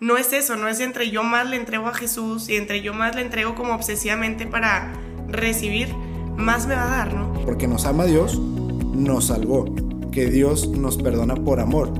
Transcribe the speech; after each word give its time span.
no 0.00 0.16
es 0.16 0.32
eso, 0.32 0.56
no 0.56 0.68
es 0.68 0.78
entre 0.78 1.10
yo 1.10 1.24
más 1.24 1.48
le 1.50 1.56
entrego 1.56 1.88
a 1.88 1.94
Jesús 1.94 2.48
y 2.48 2.54
entre 2.54 2.82
yo 2.82 2.94
más 2.94 3.16
le 3.16 3.22
entrego 3.22 3.56
como 3.56 3.74
obsesivamente 3.74 4.46
para 4.46 4.92
recibir, 5.28 5.88
más 6.36 6.68
me 6.68 6.76
va 6.76 6.84
a 6.84 6.96
dar, 6.98 7.14
¿no? 7.14 7.32
Porque 7.44 7.66
nos 7.66 7.84
ama 7.84 8.04
Dios, 8.04 8.38
nos 8.38 9.26
salvó, 9.26 9.64
que 10.12 10.30
Dios 10.30 10.68
nos 10.68 10.98
perdona 10.98 11.34
por 11.34 11.58
amor. 11.58 11.90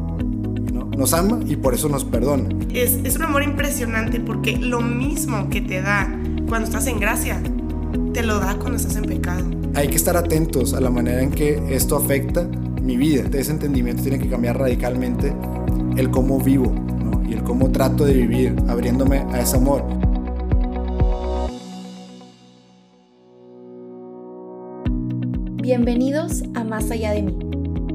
¿no? 0.72 0.84
Nos 0.96 1.12
ama 1.12 1.40
y 1.44 1.56
por 1.56 1.74
eso 1.74 1.88
nos 1.88 2.04
perdona. 2.04 2.48
Es, 2.72 3.00
es 3.02 3.16
un 3.16 3.22
amor 3.22 3.42
impresionante 3.42 4.20
porque 4.20 4.56
lo 4.56 4.80
mismo 4.80 5.50
que 5.50 5.60
te 5.60 5.82
da 5.82 6.08
cuando 6.48 6.68
estás 6.68 6.86
en 6.86 7.00
gracia, 7.00 7.42
te 8.14 8.22
lo 8.22 8.38
da 8.38 8.56
cuando 8.58 8.76
estás 8.76 8.94
en 8.94 9.06
pecado. 9.06 9.44
Hay 9.74 9.88
que 9.88 9.96
estar 9.96 10.16
atentos 10.16 10.72
a 10.72 10.80
la 10.80 10.90
manera 10.90 11.20
en 11.20 11.32
que 11.32 11.60
esto 11.70 11.96
afecta 11.96 12.44
mi 12.80 12.96
vida. 12.96 13.24
Ese 13.32 13.50
entendimiento 13.50 14.04
tiene 14.04 14.20
que 14.20 14.28
cambiar 14.28 14.56
radicalmente 14.56 15.34
el 15.96 16.10
cómo 16.10 16.38
vivo 16.38 16.87
y 17.28 17.34
el 17.34 17.42
cómo 17.42 17.70
trato 17.70 18.04
de 18.04 18.14
vivir, 18.14 18.56
abriéndome 18.68 19.18
a 19.30 19.40
ese 19.40 19.56
amor. 19.56 19.84
Bienvenidos 25.56 26.44
a 26.54 26.64
Más 26.64 26.90
allá 26.90 27.12
de 27.12 27.22
mí, 27.22 27.38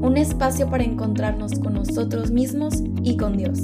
un 0.00 0.16
espacio 0.16 0.70
para 0.70 0.84
encontrarnos 0.84 1.58
con 1.58 1.74
nosotros 1.74 2.30
mismos 2.30 2.82
y 3.02 3.16
con 3.16 3.36
Dios. 3.36 3.58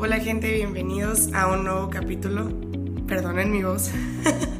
Hola 0.00 0.20
gente, 0.20 0.54
bienvenidos 0.54 1.32
a 1.34 1.52
un 1.52 1.64
nuevo 1.64 1.90
capítulo. 1.90 2.48
Perdonen 3.06 3.52
mi 3.52 3.62
voz. 3.62 3.90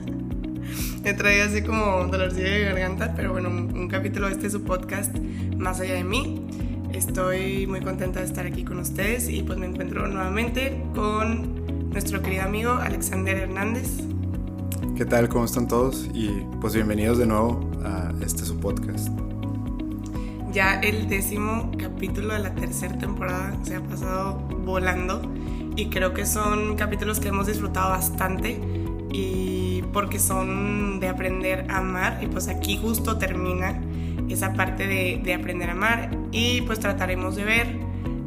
Me 1.02 1.14
traía 1.14 1.44
así 1.44 1.62
como 1.62 2.06
dolorcillo 2.06 2.50
de 2.50 2.64
garganta, 2.64 3.14
pero 3.14 3.32
bueno, 3.32 3.48
un, 3.48 3.88
capítulo 3.88 4.26
de 4.26 4.32
este 4.32 4.50
su 4.50 4.62
podcast, 4.62 5.16
Más 5.56 5.80
allá 5.80 5.94
de 5.94 6.04
mí. 6.04 6.44
Estoy 6.92 7.66
muy 7.66 7.80
contenta 7.80 8.20
de 8.20 8.26
estar 8.26 8.46
aquí 8.46 8.64
con 8.64 8.78
ustedes 8.78 9.28
y 9.28 9.42
pues 9.42 9.58
me 9.58 9.66
encuentro 9.66 10.08
nuevamente 10.08 10.82
con 10.94 11.90
nuestro 11.90 12.20
querido 12.22 12.42
amigo 12.42 12.72
Alexander 12.72 13.36
Hernández. 13.36 14.00
¿Qué 14.96 15.04
tal? 15.04 15.28
¿Cómo 15.28 15.44
están 15.44 15.68
todos? 15.68 16.08
Y 16.12 16.28
pues 16.60 16.74
bienvenidos 16.74 17.18
de 17.18 17.26
nuevo 17.26 17.70
a 17.84 18.12
este 18.22 18.44
su 18.44 18.58
podcast. 18.58 19.08
Ya 20.52 20.80
el 20.80 21.08
décimo 21.08 21.70
capítulo 21.78 22.34
de 22.34 22.40
la 22.40 22.54
tercera 22.54 22.98
temporada 22.98 23.56
se 23.62 23.76
ha 23.76 23.80
pasado 23.82 24.36
volando 24.64 25.22
y 25.76 25.86
creo 25.90 26.12
que 26.14 26.26
son 26.26 26.76
capítulos 26.76 27.20
que 27.20 27.28
hemos 27.28 27.46
disfrutado 27.46 27.90
bastante 27.90 28.60
y 29.12 29.57
porque 29.92 30.18
son 30.18 31.00
de 31.00 31.08
aprender 31.08 31.66
a 31.68 31.78
amar 31.78 32.18
y 32.22 32.26
pues 32.26 32.48
aquí 32.48 32.76
justo 32.76 33.18
termina 33.18 33.80
esa 34.28 34.52
parte 34.52 34.86
de, 34.86 35.20
de 35.22 35.34
aprender 35.34 35.70
a 35.70 35.72
amar 35.72 36.10
y 36.32 36.60
pues 36.62 36.80
trataremos 36.80 37.36
de 37.36 37.44
ver 37.44 37.76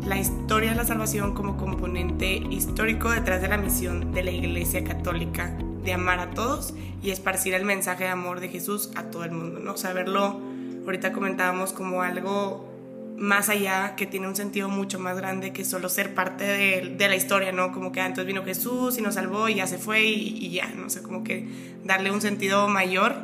la 0.05 0.17
historia 0.17 0.71
de 0.71 0.75
la 0.75 0.85
salvación 0.85 1.33
como 1.33 1.57
componente 1.57 2.33
histórico 2.49 3.09
detrás 3.11 3.41
de 3.41 3.47
la 3.47 3.57
misión 3.57 4.11
de 4.11 4.23
la 4.23 4.31
Iglesia 4.31 4.83
Católica 4.83 5.55
de 5.83 5.93
amar 5.93 6.19
a 6.19 6.31
todos 6.31 6.73
y 7.03 7.11
esparcir 7.11 7.53
el 7.53 7.65
mensaje 7.65 8.05
de 8.05 8.09
amor 8.09 8.39
de 8.39 8.49
Jesús 8.49 8.91
a 8.95 9.03
todo 9.03 9.23
el 9.23 9.31
mundo, 9.31 9.59
¿no? 9.59 9.77
Saberlo, 9.77 10.39
ahorita 10.85 11.11
comentábamos 11.11 11.73
como 11.73 12.01
algo 12.01 12.70
más 13.17 13.49
allá, 13.49 13.95
que 13.95 14.05
tiene 14.05 14.27
un 14.27 14.35
sentido 14.35 14.69
mucho 14.69 14.99
más 14.99 15.15
grande 15.15 15.53
que 15.53 15.63
solo 15.63 15.89
ser 15.89 16.13
parte 16.13 16.43
de, 16.43 17.07
la 17.07 17.15
historia, 17.15 17.51
¿no? 17.51 17.71
Como 17.71 17.91
que 17.91 18.01
antes 18.01 18.23
ah, 18.23 18.27
vino 18.27 18.43
Jesús 18.43 18.97
y 18.97 19.01
nos 19.01 19.15
salvó 19.15 19.49
y 19.49 19.55
ya 19.55 19.67
se 19.67 19.77
fue 19.77 20.03
y, 20.03 20.49
ya, 20.49 20.67
no 20.75 20.89
sé, 20.89 21.01
como 21.01 21.23
que 21.23 21.47
darle 21.83 22.11
un 22.11 22.21
sentido 22.21 22.67
mayor 22.67 23.15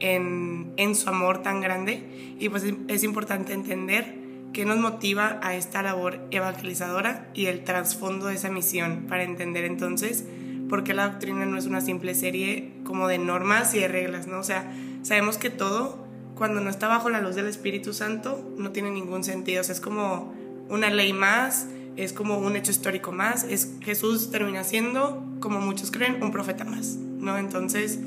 en, 0.00 0.72
en 0.76 0.94
su 0.94 1.08
amor 1.08 1.42
tan 1.42 1.60
grande. 1.60 2.34
Y 2.38 2.48
pues 2.48 2.64
es 2.88 3.04
importante 3.04 3.52
entender 3.52 4.26
qué 4.52 4.64
nos 4.64 4.78
motiva 4.78 5.38
a 5.42 5.54
esta 5.54 5.82
labor 5.82 6.20
evangelizadora 6.30 7.28
y 7.34 7.46
el 7.46 7.62
trasfondo 7.62 8.26
de 8.26 8.34
esa 8.34 8.50
misión 8.50 9.06
para 9.08 9.22
entender 9.22 9.64
entonces 9.64 10.24
por 10.68 10.82
qué 10.82 10.94
la 10.94 11.08
doctrina 11.08 11.44
no 11.46 11.58
es 11.58 11.66
una 11.66 11.80
simple 11.80 12.14
serie 12.14 12.72
como 12.84 13.08
de 13.08 13.18
normas 13.18 13.74
y 13.74 13.80
de 13.80 13.88
reglas, 13.88 14.26
¿no? 14.26 14.38
O 14.38 14.42
sea, 14.42 14.72
sabemos 15.02 15.38
que 15.38 15.50
todo 15.50 16.05
cuando 16.36 16.60
no 16.60 16.68
está 16.68 16.86
bajo 16.86 17.08
la 17.08 17.20
luz 17.20 17.34
del 17.34 17.46
Espíritu 17.46 17.94
Santo, 17.94 18.52
no 18.58 18.70
tiene 18.70 18.90
ningún 18.90 19.24
sentido. 19.24 19.62
O 19.62 19.64
sea, 19.64 19.74
es 19.74 19.80
como 19.80 20.34
una 20.68 20.90
ley 20.90 21.12
más, 21.12 21.66
es 21.96 22.12
como 22.12 22.38
un 22.38 22.56
hecho 22.56 22.70
histórico 22.70 23.10
más. 23.10 23.44
Es, 23.44 23.70
Jesús 23.80 24.30
termina 24.30 24.62
siendo, 24.62 25.24
como 25.40 25.60
muchos 25.60 25.90
creen, 25.90 26.22
un 26.22 26.30
profeta 26.30 26.64
más. 26.64 26.96
¿no? 26.96 27.38
Entonces, 27.38 27.98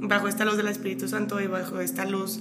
bajo 0.00 0.28
esta 0.28 0.44
luz 0.44 0.58
del 0.58 0.68
Espíritu 0.68 1.08
Santo 1.08 1.40
y 1.40 1.46
bajo 1.46 1.80
esta 1.80 2.04
luz 2.04 2.40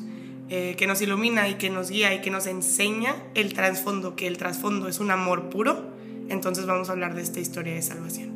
eh, 0.49 0.75
que 0.77 0.85
nos 0.85 1.01
ilumina 1.01 1.47
y 1.47 1.55
que 1.55 1.69
nos 1.69 1.89
guía 1.89 2.13
y 2.13 2.21
que 2.21 2.29
nos 2.29 2.45
enseña 2.45 3.15
el 3.33 3.53
trasfondo, 3.53 4.17
que 4.17 4.27
el 4.27 4.37
trasfondo 4.37 4.89
es 4.89 4.99
un 4.99 5.11
amor 5.11 5.49
puro, 5.49 5.91
entonces 6.27 6.65
vamos 6.65 6.89
a 6.89 6.91
hablar 6.91 7.15
de 7.15 7.21
esta 7.21 7.39
historia 7.39 7.73
de 7.73 7.81
salvación. 7.81 8.31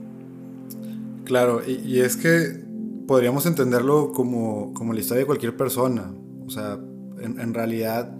Claro, 1.25 1.61
y, 1.65 1.73
y 1.73 1.99
es 1.99 2.15
que 2.15 2.61
podríamos 3.05 3.45
entenderlo 3.45 4.13
como, 4.13 4.73
como 4.73 4.93
la 4.93 5.01
historia 5.01 5.19
de 5.19 5.25
cualquier 5.25 5.57
persona. 5.57 6.13
O 6.45 6.49
sea, 6.49 6.79
en, 7.23 7.53
realidad 7.53 8.15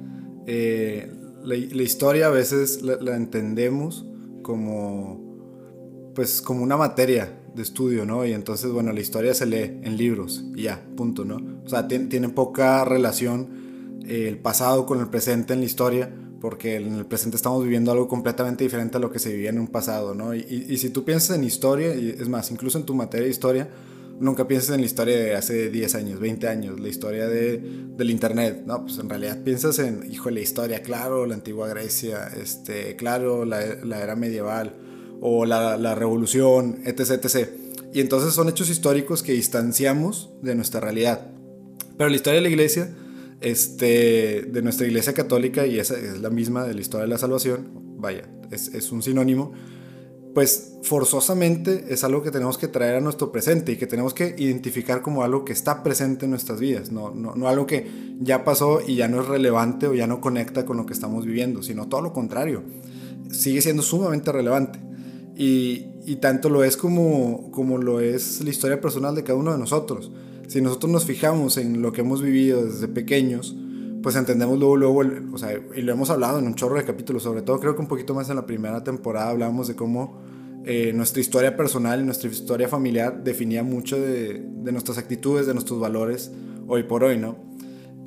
eh, 0.45 1.12
la, 1.44 1.56
historia 1.56 2.28
a 2.28 2.29
veces 2.29 2.81
la, 2.81 3.16
entendemos 3.16 4.06
como, 4.41 6.12
pues, 6.16 6.41
como 6.41 6.63
una 6.63 6.78
materia 6.78 7.38
de 7.56 7.61
estudio, 7.61 8.06
¿no? 8.06 8.25
Y 8.25 8.34
entonces, 8.34 8.72
bueno, 8.72 8.94
la 8.94 9.00
historia 9.00 9.34
se 9.34 9.45
lee 9.45 9.79
en 9.84 9.97
libros 9.97 10.45
y 10.56 10.63
ya, 10.63 10.85
punto, 10.95 11.25
¿no? 11.25 11.61
O 11.66 11.69
sea, 11.69 11.88
tiene, 11.88 12.29
poca 12.29 12.85
relación 12.85 14.00
eh, 14.07 14.28
el 14.28 14.38
pasado 14.38 14.85
con 14.85 15.00
el 15.00 15.07
presente 15.07 15.53
en 15.53 15.59
la 15.59 15.66
historia, 15.66 16.13
porque 16.40 16.78
en 16.78 16.95
el 16.95 17.06
presente 17.06 17.35
estamos 17.35 17.63
viviendo 17.63 17.91
algo 17.91 18.07
completamente 18.07 18.63
diferente 18.63 18.97
a 18.97 19.00
lo 19.00 19.11
que 19.11 19.19
se 19.19 19.31
vivía 19.31 19.50
en 19.50 19.59
un 19.59 19.67
pasado, 19.67 20.16
¿no? 20.16 20.34
Y, 20.34 20.66
y 20.69 20.78
si 20.78 20.90
tú 20.90 21.03
piensas 21.03 21.38
en 21.38 21.44
historia, 21.44 21.94
y 21.95 22.09
es 22.09 22.29
más, 22.29 22.50
incluso 22.51 22.78
en 22.78 22.85
tu 22.85 22.95
materia 22.95 23.25
de 23.25 23.31
historia, 23.31 23.69
nunca 24.22 24.48
piensas 24.48 24.76
en 24.76 24.82
la 24.82 24.86
historia 24.86 25.18
de 25.18 25.36
hace 25.36 25.70
10 25.70 25.96
años, 25.96 26.20
20 26.20 26.48
años, 26.48 26.80
la 26.80 26.88
historia 26.88 27.28
de, 27.28 27.58
del 27.98 28.09
Internet, 28.09 28.64
¿no? 28.66 28.84
Pues 28.84 29.00
en 29.00 29.09
realidad 29.09 29.44
piensas 29.44 29.80
en, 29.80 30.09
hijo, 30.09 30.30
la 30.30 30.40
historia, 30.40 30.84
claro, 30.84 31.26
la 31.26 31.34
antigua 31.34 31.68
Grecia, 31.68 32.32
este, 32.40 32.96
claro, 32.96 33.46
la, 33.46 33.59
la 33.84 34.02
era 34.02 34.16
medieval, 34.16 34.76
o 35.20 35.46
la, 35.46 35.78
la, 35.78 35.96
revolución, 35.96 36.82
etc, 36.86 37.24
etc. 37.24 37.50
Y 37.94 38.00
entonces 38.00 38.34
son 38.34 38.48
hechos 38.48 38.70
históricos 38.70 39.24
que 39.24 39.34
distanciamos 39.34 40.32
de 40.42 40.56
nuestra 40.56 40.80
realidad. 40.80 41.32
Pero 41.98 42.09
la 42.09 42.16
historia 42.16 42.38
de 42.38 42.44
la 42.44 42.50
iglesia, 42.50 42.90
este, 43.42 44.48
de 44.50 44.62
nuestra 44.62 44.88
iglesia 44.88 45.14
católica, 45.14 45.66
y 45.66 45.80
esa 45.80 45.98
es 45.98 46.22
la 46.22 46.30
misma 46.30 46.66
de 46.66 46.76
la 46.76 46.82
historia 46.82 47.03
de 47.03 47.09
la 47.09 47.18
salvación, 47.18 47.70
vaya, 47.98 48.30
es, 48.52 48.70
es 48.70 48.92
un 48.92 49.02
sinónimo, 49.02 49.53
pues 50.34 50.74
forzosamente 50.84 51.86
es 51.90 52.03
algo 52.03 52.24
que 52.24 52.31
tenemos 52.31 52.58
que 52.58 52.68
traer 52.68 52.96
a 52.96 53.02
nuestro 53.02 53.31
presente 53.31 53.72
y 53.72 53.78
que 53.78 53.88
tenemos 53.88 54.14
que 54.14 54.36
identificar 54.38 55.02
como 55.02 55.24
algo 55.24 55.46
que 55.46 55.53
está 55.53 55.84
presente 55.84 56.25
en 56.25 56.31
nuestras 56.31 56.59
vidas, 56.59 56.92
no, 56.92 57.14
no, 57.14 57.47
algo 57.47 57.66
que 57.66 57.90
ya 58.19 58.44
pasó 58.44 58.81
y 58.86 58.96
ya 58.96 59.08
no 59.08 59.22
es 59.22 59.28
relevante 59.28 59.88
o 59.88 59.94
ya 59.94 60.08
no 60.08 60.22
conecta 60.22 60.66
con 60.66 60.78
lo 60.78 60.86
que 60.86 60.94
estamos 60.94 61.25
viviendo, 61.25 61.64
sino 61.64 61.88
todo 61.88 62.02
lo 62.02 62.14
contrario, 62.14 62.64
sigue 63.31 63.62
siendo 63.62 63.84
sumamente 63.84 64.31
relevante. 64.31 64.80
Y, 65.36 65.88
y 66.06 66.18
tanto 66.18 66.50
lo 66.50 66.64
es 66.64 66.78
como, 66.78 67.52
como 67.52 67.78
lo 67.78 68.00
es 68.00 68.41
la 68.41 68.50
historia 68.50 68.81
personal 68.81 69.16
de 69.16 69.24
cada 69.24 69.40
uno 69.40 69.52
de 69.53 69.58
nosotros. 69.58 70.12
Si 70.47 70.62
nosotros 70.62 70.91
nos 70.91 71.06
fijamos 71.06 71.58
en 71.58 71.81
lo 71.81 71.94
que 71.94 72.02
hemos 72.02 72.22
vivido 72.22 72.66
desde 72.66 72.88
pequeños, 72.88 73.56
pues 74.01 74.16
entendemos 74.16 74.57
luego, 74.59 75.01
o 75.31 75.38
sea, 75.38 75.51
y 75.75 75.81
lo 75.81 75.91
hemos 75.91 76.09
hablado 76.09 76.39
en 76.39 76.45
un 76.45 76.56
chorro 76.56 76.75
de 76.75 76.84
capítulos, 76.84 77.23
sobre 77.23 77.41
todo 77.41 77.59
creo 77.59 77.75
que 77.75 77.81
un 77.81 77.88
poquito 77.88 78.13
más 78.13 78.29
en 78.29 78.35
la 78.35 78.45
primera 78.45 78.84
temporada 78.84 79.29
hablábamos 79.29 79.67
de 79.67 79.75
cómo 79.75 80.22
eh, 80.66 80.91
nuestra 80.94 81.22
historia 81.22 81.57
personal 81.57 82.01
y 82.01 82.03
nuestra 82.03 82.29
historia 82.29 82.67
familiar 82.67 83.23
definía 83.23 83.63
mucho 83.63 84.00
de, 84.00 84.44
de, 84.44 84.72
nuestras 84.72 84.97
actitudes, 84.97 85.47
de 85.47 85.53
nuestros 85.53 85.79
valores 85.79 86.31
hoy 86.67 86.84
por 86.84 87.03
hoy, 87.03 87.17
¿no? 87.17 87.51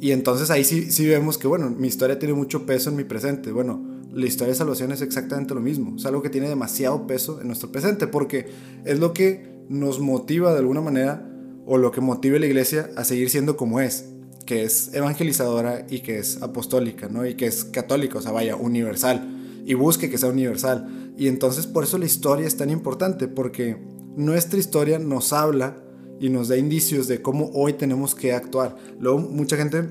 Y 0.00 0.12
entonces 0.12 0.50
ahí 0.50 0.64
sí, 0.64 0.90
sí 0.90 1.06
vemos 1.06 1.38
que, 1.38 1.46
bueno, 1.46 1.70
mi 1.70 1.88
historia 1.88 2.18
tiene 2.18 2.34
mucho 2.34 2.66
peso 2.66 2.90
en 2.90 2.96
mi 2.96 3.04
presente. 3.04 3.52
Bueno, 3.52 3.82
la 4.12 4.26
historia 4.26 4.52
de 4.52 4.58
salvación 4.58 4.92
es 4.92 5.00
exactamente 5.00 5.54
lo 5.54 5.60
mismo. 5.60 5.96
Es 5.96 6.06
algo 6.06 6.22
que 6.22 6.30
tiene 6.30 6.48
demasiado 6.48 7.06
peso 7.06 7.40
en 7.40 7.46
nuestro 7.46 7.72
presente 7.72 8.06
porque 8.06 8.48
es 8.84 8.98
lo 8.98 9.12
que 9.12 9.54
nos 9.68 10.00
motiva 10.00 10.52
de 10.52 10.58
alguna 10.58 10.80
manera 10.80 11.28
o 11.66 11.78
lo 11.78 11.90
que 11.90 12.00
motiva 12.00 12.36
a 12.36 12.40
la 12.40 12.46
iglesia 12.46 12.90
a 12.96 13.04
seguir 13.04 13.30
siendo 13.30 13.56
como 13.56 13.80
es 13.80 14.13
que 14.44 14.64
es 14.64 14.92
evangelizadora 14.94 15.86
y 15.88 16.00
que 16.00 16.18
es 16.18 16.42
apostólica, 16.42 17.08
¿no? 17.08 17.26
Y 17.26 17.34
que 17.34 17.46
es 17.46 17.64
católica, 17.64 18.18
o 18.18 18.22
sea, 18.22 18.32
vaya, 18.32 18.56
universal. 18.56 19.62
Y 19.64 19.74
busque 19.74 20.10
que 20.10 20.18
sea 20.18 20.28
universal. 20.28 21.12
Y 21.16 21.28
entonces 21.28 21.66
por 21.66 21.84
eso 21.84 21.98
la 21.98 22.04
historia 22.04 22.46
es 22.46 22.56
tan 22.56 22.70
importante, 22.70 23.28
porque 23.28 23.76
nuestra 24.16 24.58
historia 24.58 24.98
nos 24.98 25.32
habla 25.32 25.78
y 26.20 26.28
nos 26.28 26.48
da 26.48 26.56
indicios 26.56 27.08
de 27.08 27.22
cómo 27.22 27.50
hoy 27.54 27.74
tenemos 27.74 28.14
que 28.14 28.32
actuar. 28.32 28.76
Luego 29.00 29.18
mucha 29.18 29.56
gente 29.56 29.88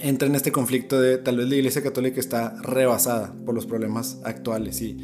entra 0.00 0.26
en 0.26 0.34
este 0.34 0.50
conflicto 0.50 1.00
de 1.00 1.18
tal 1.18 1.36
vez 1.36 1.48
la 1.48 1.56
Iglesia 1.56 1.82
Católica 1.82 2.18
está 2.18 2.60
rebasada 2.62 3.34
por 3.44 3.54
los 3.54 3.66
problemas 3.66 4.18
actuales 4.24 4.82
y, 4.82 4.96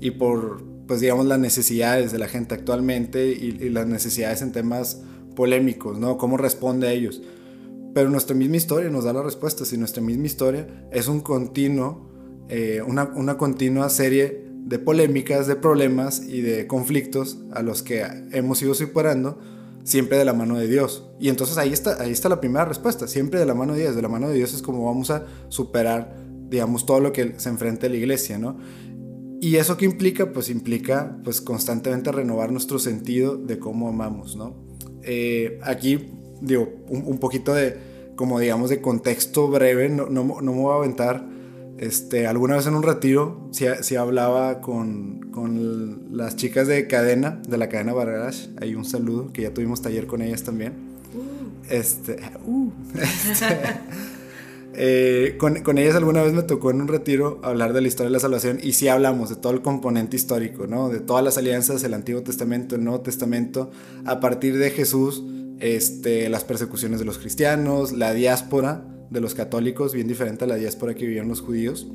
y 0.00 0.12
por, 0.12 0.62
pues 0.86 1.00
digamos, 1.00 1.26
las 1.26 1.38
necesidades 1.38 2.12
de 2.12 2.18
la 2.18 2.28
gente 2.28 2.54
actualmente 2.54 3.28
y, 3.32 3.58
y 3.60 3.68
las 3.68 3.86
necesidades 3.86 4.40
en 4.40 4.52
temas 4.52 5.02
polémicos, 5.36 5.98
¿no? 5.98 6.16
¿Cómo 6.16 6.36
responde 6.36 6.88
a 6.88 6.92
ellos? 6.92 7.22
Pero 7.98 8.10
nuestra 8.10 8.36
misma 8.36 8.58
historia 8.58 8.90
nos 8.90 9.02
da 9.02 9.12
la 9.12 9.24
respuesta. 9.24 9.64
Si 9.64 9.76
nuestra 9.76 10.00
misma 10.00 10.26
historia 10.26 10.68
es 10.92 11.08
un 11.08 11.18
continuo 11.18 12.06
eh, 12.48 12.80
una, 12.86 13.10
una 13.16 13.36
continua 13.36 13.90
serie 13.90 14.46
de 14.54 14.78
polémicas, 14.78 15.48
de 15.48 15.56
problemas 15.56 16.22
y 16.22 16.42
de 16.42 16.68
conflictos 16.68 17.40
a 17.50 17.60
los 17.62 17.82
que 17.82 18.06
hemos 18.30 18.62
ido 18.62 18.74
superando 18.74 19.40
siempre 19.82 20.16
de 20.16 20.24
la 20.24 20.32
mano 20.32 20.56
de 20.56 20.68
Dios. 20.68 21.10
Y 21.18 21.28
entonces 21.28 21.58
ahí 21.58 21.72
está, 21.72 22.00
ahí 22.00 22.12
está 22.12 22.28
la 22.28 22.40
primera 22.40 22.64
respuesta, 22.66 23.08
siempre 23.08 23.40
de 23.40 23.46
la 23.46 23.54
mano 23.54 23.72
de 23.72 23.80
Dios. 23.80 23.96
De 23.96 24.02
la 24.02 24.08
mano 24.08 24.28
de 24.28 24.36
Dios 24.36 24.54
es 24.54 24.62
como 24.62 24.84
vamos 24.84 25.10
a 25.10 25.26
superar, 25.48 26.14
digamos, 26.48 26.86
todo 26.86 27.00
lo 27.00 27.12
que 27.12 27.34
se 27.40 27.48
enfrenta 27.48 27.88
a 27.88 27.90
la 27.90 27.96
iglesia, 27.96 28.38
¿no? 28.38 28.58
Y 29.40 29.56
eso 29.56 29.76
que 29.76 29.86
implica, 29.86 30.32
pues 30.32 30.50
implica 30.50 31.18
pues 31.24 31.40
constantemente 31.40 32.12
renovar 32.12 32.52
nuestro 32.52 32.78
sentido 32.78 33.36
de 33.36 33.58
cómo 33.58 33.88
amamos, 33.88 34.36
¿no? 34.36 34.54
Eh, 35.02 35.58
aquí, 35.64 36.12
digo, 36.40 36.68
un, 36.88 37.18
poquito 37.18 37.54
de, 37.54 37.87
como 38.18 38.40
digamos, 38.40 38.68
de 38.68 38.80
contexto 38.80 39.46
breve, 39.46 39.88
no, 39.88 40.06
no, 40.06 40.24
no 40.24 40.52
me 40.52 40.60
voy 40.60 40.72
a 40.72 40.78
aventar 40.78 41.24
este, 41.78 42.26
alguna 42.26 42.56
vez 42.56 42.66
en 42.66 42.74
un 42.74 42.82
retiro, 42.82 43.48
si, 43.52 43.94
hablaba 43.94 44.60
con, 44.60 45.30
con, 45.30 46.16
las 46.16 46.34
chicas 46.34 46.66
de 46.66 46.88
cadena, 46.88 47.40
de 47.48 47.56
la 47.58 47.68
cadena 47.68 47.92
Bargarage. 47.92 48.48
Hay 48.60 48.74
un 48.74 48.84
saludo, 48.84 49.32
que 49.32 49.42
ya 49.42 49.54
tuvimos 49.54 49.82
taller 49.82 50.08
con 50.08 50.20
ellas 50.20 50.42
también. 50.42 50.72
Uh. 51.14 51.72
Este, 51.72 52.16
uh, 52.44 52.72
este 53.00 53.46
eh, 54.74 55.36
con, 55.38 55.62
con, 55.62 55.78
ellas 55.78 55.94
alguna 55.94 56.20
vez 56.20 56.32
me 56.32 56.42
tocó 56.42 56.72
en 56.72 56.80
un 56.80 56.88
retiro 56.88 57.38
hablar 57.44 57.72
de 57.72 57.82
la 57.82 57.86
historia 57.86 58.08
de 58.08 58.14
la 58.14 58.20
salvación 58.20 58.58
y 58.60 58.72
sí 58.72 58.88
hablamos 58.88 59.28
de 59.28 59.36
todo 59.36 59.52
el 59.52 59.62
componente 59.62 60.16
histórico, 60.16 60.66
¿no? 60.66 60.88
De 60.88 60.98
todas 60.98 61.22
las 61.22 61.38
alianzas 61.38 61.82
del 61.82 61.94
Antiguo 61.94 62.24
Testamento, 62.24 62.74
el 62.74 62.82
Nuevo 62.82 63.00
Testamento, 63.02 63.70
a 64.04 64.18
partir 64.18 64.58
de 64.58 64.70
Jesús, 64.70 65.22
este, 65.60 66.28
las 66.28 66.44
persecuciones 66.44 66.98
de 66.98 67.04
los 67.04 67.18
cristianos, 67.18 67.92
la 67.92 68.12
diáspora, 68.12 68.84
de 69.10 69.20
los 69.20 69.34
católicos, 69.34 69.94
bien 69.94 70.06
diferente 70.06 70.44
a 70.44 70.46
la 70.46 70.56
diáspora 70.56 70.94
que 70.94 71.06
vivían 71.06 71.28
los 71.28 71.40
judíos. 71.40 71.86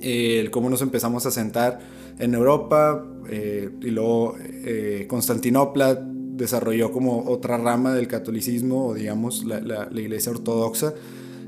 Eh, 0.00 0.48
cómo 0.50 0.70
nos 0.70 0.82
empezamos 0.82 1.26
a 1.26 1.30
sentar 1.30 1.78
en 2.18 2.34
Europa 2.34 3.06
eh, 3.28 3.70
y 3.82 3.90
luego 3.90 4.34
eh, 4.38 5.06
Constantinopla 5.08 6.06
desarrolló 6.40 6.90
como 6.90 7.28
otra 7.28 7.58
rama 7.58 7.92
del 7.94 8.08
catolicismo 8.08 8.88
o 8.88 8.94
digamos 8.94 9.44
la, 9.44 9.60
la, 9.60 10.00
iglesia 10.00 10.32
ortodoxa, 10.32 10.94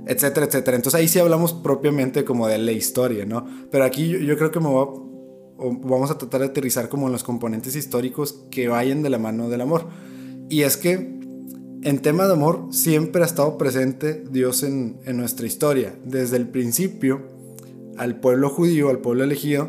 etcétera, 0.07 0.47
etcétera. 0.47 0.77
Entonces 0.77 1.01
ahí 1.01 1.09
sí 1.09 1.19
hablamos 1.19 1.55
propiamente 1.55 2.25
como 2.25 2.47
de 2.47 2.59
la 2.59 2.73
historia, 2.73 3.25
¿no? 3.25 3.47
Pero 3.71 3.85
aquí 3.85 4.09
yo, 4.09 4.19
yo 4.19 4.37
creo 4.37 4.51
que 4.51 4.61
me 4.61 4.69
a, 4.69 4.85
vamos 5.59 6.11
a 6.11 6.19
tratar 6.19 6.41
de 6.43 6.49
aterrizar 6.49 6.91
como 6.91 7.07
en 7.07 7.13
los 7.13 7.25
componentes 7.25 7.75
históricos 7.75 8.45
que 8.51 8.69
vayan 8.69 9.03
de 9.03 9.09
la 9.09 9.19
mano 9.19 9.49
del 9.49 9.63
amor. 9.63 9.87
Y 10.51 10.63
es 10.63 10.77
que 10.77 11.22
en 11.85 11.99
tema 11.99 12.27
de 12.27 12.35
amor 12.35 12.69
siempre 12.71 13.23
ha 13.23 13.27
estado 13.27 13.59
presente 13.59 14.23
Dios 14.31 14.63
en, 14.63 15.01
nuestra 15.17 15.47
historia. 15.47 15.95
Desde 16.05 16.37
el 16.37 16.49
principio, 16.49 17.23
al 17.97 18.21
pueblo 18.21 18.51
judío, 18.51 18.89
al 18.89 18.99
pueblo 18.99 19.25
elegido, 19.25 19.69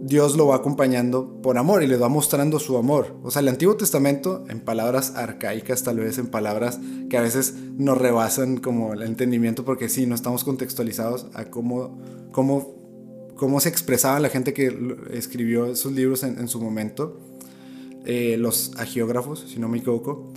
Dios 0.00 0.36
lo 0.36 0.46
va 0.46 0.56
acompañando 0.56 1.42
por 1.42 1.58
amor 1.58 1.82
y 1.82 1.86
le 1.86 1.96
va 1.96 2.08
mostrando 2.08 2.58
su 2.58 2.78
amor. 2.78 3.16
O 3.22 3.30
sea, 3.30 3.40
el 3.40 3.48
Antiguo 3.48 3.76
Testamento, 3.76 4.44
en 4.48 4.60
palabras 4.60 5.16
arcaicas, 5.16 5.82
tal 5.82 5.98
vez 5.98 6.18
en 6.18 6.28
palabras 6.28 6.80
que 7.10 7.18
a 7.18 7.22
veces 7.22 7.54
nos 7.76 7.98
rebasan 7.98 8.58
como 8.58 8.94
el 8.94 9.02
entendimiento, 9.02 9.64
porque 9.64 9.88
sí, 9.88 10.06
no 10.06 10.14
estamos 10.14 10.44
contextualizados 10.44 11.26
a 11.34 11.46
cómo, 11.46 11.98
cómo, 12.32 12.74
cómo 13.36 13.60
se 13.60 13.68
expresaba 13.68 14.20
la 14.20 14.28
gente 14.28 14.54
que 14.54 14.96
escribió 15.10 15.66
esos 15.66 15.92
libros 15.92 16.22
en, 16.22 16.48
su 16.48 16.60
momento, 16.60 17.18
eh, 18.06 18.36
los 18.38 18.72
agiógrafos, 18.78 19.44
si 19.48 19.58
no 19.58 19.68
me 19.68 19.78
equivoco 19.78 20.32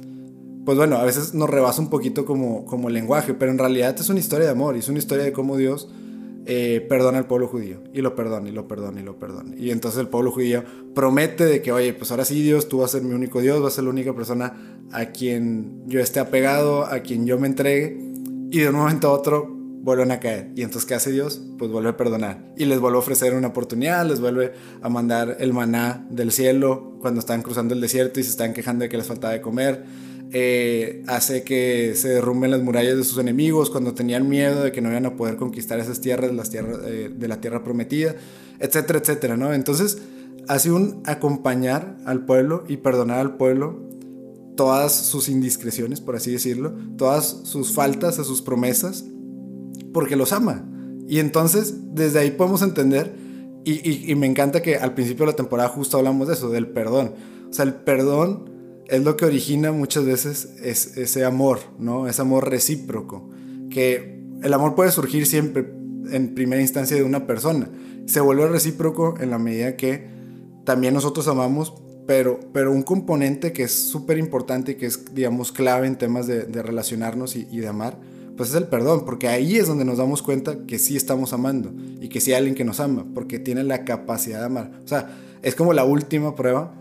pues 0.65 0.77
bueno, 0.77 0.97
a 0.97 1.03
veces 1.03 1.33
nos 1.33 1.49
rebasa 1.49 1.81
un 1.81 1.89
poquito 1.89 2.25
como, 2.25 2.65
como 2.65 2.89
lenguaje, 2.89 3.33
pero 3.33 3.51
en 3.51 3.57
realidad 3.57 3.95
es 3.99 4.09
una 4.09 4.19
historia 4.19 4.45
de 4.45 4.51
amor 4.51 4.75
y 4.75 4.79
es 4.79 4.89
una 4.89 4.99
historia 4.99 5.23
de 5.23 5.31
cómo 5.31 5.57
Dios 5.57 5.89
eh, 6.45 6.85
perdona 6.89 7.19
al 7.19 7.27
pueblo 7.27 7.47
judío 7.47 7.83
y 7.93 8.01
lo 8.01 8.15
perdona 8.15 8.49
y 8.49 8.51
lo 8.51 8.67
perdona 8.67 8.99
y 8.99 9.03
lo 9.03 9.19
perdona. 9.19 9.55
Y 9.57 9.71
entonces 9.71 9.99
el 9.99 10.07
pueblo 10.07 10.31
judío 10.31 10.63
promete 10.95 11.45
de 11.45 11.61
que, 11.61 11.71
oye, 11.71 11.93
pues 11.93 12.11
ahora 12.11 12.25
sí 12.25 12.41
Dios, 12.41 12.67
tú 12.67 12.79
vas 12.79 12.95
a 12.95 12.97
ser 12.97 13.07
mi 13.07 13.13
único 13.13 13.41
Dios, 13.41 13.61
vas 13.61 13.73
a 13.73 13.75
ser 13.77 13.83
la 13.85 13.91
única 13.91 14.13
persona 14.13 14.53
a 14.91 15.05
quien 15.07 15.83
yo 15.87 15.99
esté 15.99 16.19
apegado, 16.19 16.85
a 16.85 16.99
quien 16.99 17.25
yo 17.25 17.39
me 17.39 17.47
entregue. 17.47 17.97
Y 18.51 18.59
de 18.59 18.69
un 18.69 18.75
momento 18.75 19.07
a 19.07 19.11
otro 19.11 19.47
vuelven 19.49 20.11
a 20.11 20.19
caer. 20.19 20.51
Y 20.55 20.63
entonces, 20.63 20.87
¿qué 20.87 20.93
hace 20.93 21.11
Dios? 21.11 21.41
Pues 21.57 21.71
vuelve 21.71 21.89
a 21.89 21.97
perdonar. 21.97 22.53
Y 22.57 22.65
les 22.65 22.79
vuelve 22.79 22.97
a 22.97 22.99
ofrecer 22.99 23.33
una 23.33 23.47
oportunidad, 23.47 24.05
les 24.05 24.19
vuelve 24.19 24.53
a 24.81 24.89
mandar 24.89 25.37
el 25.39 25.53
maná 25.53 26.05
del 26.09 26.31
cielo 26.31 26.97
cuando 27.01 27.19
están 27.19 27.41
cruzando 27.41 27.73
el 27.73 27.81
desierto 27.81 28.19
y 28.19 28.23
se 28.23 28.29
están 28.29 28.53
quejando 28.53 28.83
de 28.83 28.89
que 28.89 28.97
les 28.97 29.07
faltaba 29.07 29.33
de 29.33 29.41
comer 29.41 29.85
eh, 30.33 31.03
hace 31.07 31.43
que 31.43 31.93
se 31.95 32.07
derrumben 32.07 32.51
las 32.51 32.61
murallas 32.61 32.95
de 32.95 33.03
sus 33.03 33.17
enemigos 33.17 33.69
cuando 33.69 33.93
tenían 33.93 34.29
miedo 34.29 34.63
de 34.63 34.71
que 34.71 34.79
no 34.79 34.89
iban 34.89 35.05
a 35.05 35.17
poder 35.17 35.35
conquistar 35.35 35.79
esas 35.79 35.99
tierras, 35.99 36.33
las 36.33 36.49
tierras 36.49 36.79
eh, 36.85 37.11
de 37.13 37.27
la 37.27 37.41
tierra 37.41 37.65
prometida, 37.65 38.15
etcétera, 38.59 38.99
etcétera, 38.99 39.35
¿no? 39.35 39.53
Entonces, 39.53 39.97
hace 40.47 40.71
un 40.71 41.03
acompañar 41.05 41.97
al 42.05 42.23
pueblo 42.25 42.63
y 42.69 42.77
perdonar 42.77 43.19
al 43.19 43.35
pueblo 43.35 43.81
todas 44.55 44.93
sus 44.93 45.27
indiscreciones, 45.27 45.99
por 45.99 46.15
así 46.15 46.31
decirlo, 46.31 46.75
todas 46.97 47.41
sus 47.43 47.73
faltas 47.73 48.17
a 48.17 48.23
sus 48.23 48.41
promesas, 48.41 49.03
porque 49.93 50.15
los 50.15 50.31
ama. 50.31 50.65
Y 51.09 51.19
entonces, 51.19 51.93
desde 51.93 52.19
ahí 52.19 52.31
podemos 52.31 52.61
entender, 52.61 53.13
y, 53.65 54.09
y 54.09 54.15
me 54.15 54.27
encanta 54.27 54.61
que 54.61 54.77
al 54.77 54.93
principio 54.93 55.25
de 55.25 55.33
la 55.33 55.35
temporada 55.35 55.67
justo 55.67 55.97
hablamos 55.97 56.29
de 56.29 56.35
eso, 56.35 56.49
del 56.49 56.67
perdón. 56.67 57.15
O 57.49 57.53
sea, 57.53 57.65
el 57.65 57.73
perdón 57.73 58.50
es 58.91 59.03
lo 59.05 59.15
que 59.15 59.23
origina 59.23 59.71
muchas 59.71 60.03
veces 60.03 60.53
ese 60.61 61.23
amor, 61.23 61.59
¿no? 61.79 62.09
Ese 62.09 62.21
amor 62.21 62.49
recíproco. 62.49 63.29
Que 63.69 64.21
el 64.43 64.53
amor 64.53 64.75
puede 64.75 64.91
surgir 64.91 65.25
siempre 65.25 65.65
en 66.11 66.35
primera 66.35 66.61
instancia 66.61 66.97
de 66.97 67.03
una 67.03 67.25
persona. 67.25 67.69
Se 68.05 68.19
vuelve 68.19 68.49
recíproco 68.49 69.15
en 69.21 69.29
la 69.29 69.39
medida 69.39 69.77
que 69.77 70.09
también 70.65 70.93
nosotros 70.93 71.29
amamos, 71.29 71.73
pero, 72.05 72.41
pero 72.51 72.73
un 72.73 72.83
componente 72.83 73.53
que 73.53 73.63
es 73.63 73.71
súper 73.71 74.17
importante 74.17 74.73
y 74.73 74.75
que 74.75 74.87
es, 74.87 75.15
digamos, 75.15 75.53
clave 75.53 75.87
en 75.87 75.95
temas 75.95 76.27
de, 76.27 76.43
relacionarnos 76.43 77.37
y, 77.37 77.45
de 77.45 77.67
amar, 77.69 77.97
pues 78.35 78.49
es 78.49 78.55
el 78.55 78.67
perdón, 78.67 79.05
porque 79.05 79.29
ahí 79.29 79.55
es 79.55 79.67
donde 79.67 79.85
nos 79.85 79.99
damos 79.99 80.21
cuenta 80.21 80.65
que 80.67 80.77
sí 80.79 80.97
estamos 80.97 81.31
amando 81.31 81.71
y 82.01 82.09
que 82.09 82.19
sí 82.19 82.31
hay 82.31 82.39
alguien 82.39 82.55
que 82.55 82.65
nos 82.65 82.81
ama, 82.81 83.05
porque 83.13 83.39
tiene 83.39 83.63
la 83.63 83.85
capacidad 83.85 84.39
de 84.39 84.45
amar. 84.47 84.81
O 84.83 84.87
sea, 84.87 85.17
es 85.41 85.55
como 85.55 85.71
la 85.71 85.85
última 85.85 86.35
prueba 86.35 86.75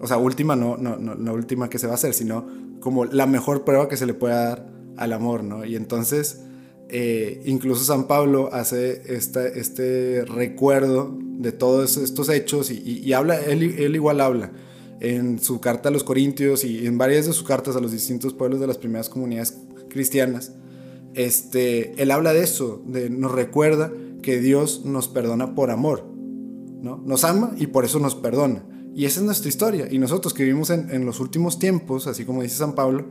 o 0.00 0.06
sea, 0.06 0.18
última, 0.18 0.56
no, 0.56 0.76
no, 0.76 0.96
no, 0.96 1.14
la 1.14 1.32
última 1.32 1.70
que 1.70 1.78
se 1.78 1.86
va 1.86 1.92
a 1.92 1.96
hacer, 1.96 2.14
sino 2.14 2.46
como 2.80 3.04
la 3.04 3.26
mejor 3.26 3.64
prueba 3.64 3.88
que 3.88 3.96
se 3.96 4.06
le 4.06 4.14
puede 4.14 4.34
dar 4.34 4.66
al 4.96 5.12
amor, 5.12 5.42
¿no? 5.44 5.64
Y 5.64 5.76
entonces, 5.76 6.42
eh, 6.88 7.42
incluso 7.44 7.84
San 7.84 8.06
Pablo 8.06 8.50
hace 8.52 9.02
este 9.14 10.24
recuerdo 10.24 11.16
de 11.20 11.52
todos 11.52 11.96
estos 11.96 12.28
hechos 12.28 12.70
y, 12.70 13.12
habla, 13.12 13.40
él, 13.40 13.62
él, 13.78 13.94
igual 13.94 14.20
habla 14.20 14.52
en 15.00 15.38
su 15.38 15.60
carta 15.60 15.88
a 15.88 15.92
los 15.92 16.04
Corintios 16.04 16.64
y 16.64 16.86
en 16.86 16.96
varias 16.96 17.26
de 17.26 17.32
sus 17.32 17.44
cartas 17.44 17.76
a 17.76 17.80
los 17.80 17.92
distintos 17.92 18.32
pueblos 18.32 18.60
de 18.60 18.66
las 18.66 18.78
primeras 18.78 19.08
comunidades 19.08 19.58
cristianas, 19.88 20.52
este, 21.14 22.00
él 22.00 22.10
habla 22.10 22.32
de 22.32 22.42
eso, 22.42 22.82
de, 22.86 23.10
nos 23.10 23.32
recuerda 23.32 23.92
que 24.22 24.38
Dios 24.40 24.84
nos 24.84 25.08
perdona 25.08 25.54
por 25.54 25.70
amor, 25.70 26.04
¿no? 26.82 26.98
Nos 26.98 27.24
ama 27.24 27.52
y 27.56 27.68
por 27.68 27.84
eso 27.84 27.98
nos 27.98 28.14
perdona. 28.14 28.64
Y 28.96 29.04
esa 29.04 29.20
es 29.20 29.26
nuestra 29.26 29.50
historia. 29.50 29.88
Y 29.90 29.98
nosotros 29.98 30.32
que 30.32 30.42
vivimos 30.42 30.70
en, 30.70 31.04
los 31.04 31.20
últimos 31.20 31.58
tiempos, 31.58 32.06
así 32.06 32.24
como 32.24 32.42
dice 32.42 32.56
San 32.56 32.74
Pablo, 32.74 33.04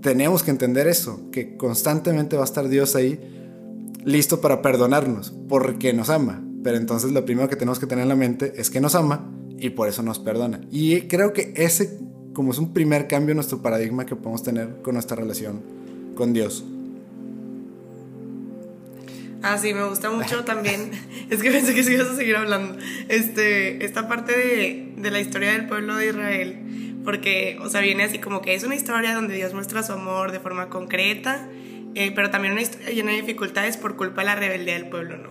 tenemos 0.00 0.44
que 0.44 0.52
entender 0.52 0.86
eso, 0.86 1.20
que 1.32 1.56
constantemente 1.56 2.36
va 2.36 2.42
a 2.42 2.44
estar 2.44 2.68
Dios 2.68 2.94
ahí 2.94 3.18
listo 4.04 4.40
para 4.40 4.62
perdonarnos, 4.62 5.34
porque 5.48 5.92
nos 5.92 6.10
ama. 6.10 6.44
Pero 6.62 6.76
entonces 6.76 7.10
lo 7.10 7.24
primero 7.24 7.48
que 7.48 7.56
tenemos 7.56 7.80
que 7.80 7.86
tener 7.86 8.04
en 8.04 8.08
la 8.08 8.14
mente 8.14 8.52
es 8.56 8.70
que 8.70 8.80
nos 8.80 8.94
ama 8.94 9.28
y 9.58 9.70
por 9.70 9.88
eso 9.88 10.04
nos 10.04 10.20
perdona. 10.20 10.60
Y 10.70 11.02
creo 11.02 11.32
que 11.32 11.52
ese 11.56 11.98
como 12.32 12.52
es 12.52 12.58
un 12.58 12.72
primer 12.72 13.08
cambio 13.08 13.32
en 13.32 13.38
nuestro 13.38 13.62
paradigma 13.62 14.06
que 14.06 14.14
podemos 14.14 14.44
tener 14.44 14.82
con 14.82 14.94
nuestra 14.94 15.16
relación 15.16 15.60
con 16.14 16.34
Dios. 16.34 16.64
Ah, 19.42 19.58
sí, 19.58 19.72
me 19.72 19.88
gusta 19.88 20.10
mucho 20.10 20.44
también. 20.44 20.90
Es 21.30 21.42
que 21.42 21.50
pensé 21.50 21.74
que 21.74 21.82
sí 21.82 21.94
ibas 21.94 22.08
a 22.08 22.14
seguir 22.14 22.36
hablando. 22.36 22.76
Este, 23.08 23.84
esta 23.84 24.06
parte 24.06 24.36
de, 24.36 24.85
de, 24.96 25.10
la 25.10 25.20
historia 25.20 25.52
del 25.52 25.66
pueblo 25.66 25.96
de 25.96 26.08
Israel. 26.08 26.58
Porque, 27.04 27.58
o 27.60 27.68
sea, 27.68 27.80
viene 27.80 28.04
así 28.04 28.18
como 28.18 28.42
que 28.42 28.54
es 28.54 28.64
una 28.64 28.74
historia 28.74 29.14
donde 29.14 29.34
Dios 29.34 29.54
muestra 29.54 29.82
su 29.82 29.92
amor 29.92 30.32
de 30.32 30.40
forma 30.40 30.68
concreta, 30.68 31.48
eh, 31.94 32.12
pero 32.14 32.30
también 32.30 32.52
una 32.52 32.62
historia 32.62 32.90
llena 32.90 33.12
de 33.12 33.20
dificultades 33.20 33.76
por 33.76 33.96
culpa 33.96 34.22
de 34.22 34.26
la 34.26 34.34
rebeldía 34.34 34.74
del 34.74 34.88
pueblo, 34.88 35.16
¿no? 35.16 35.30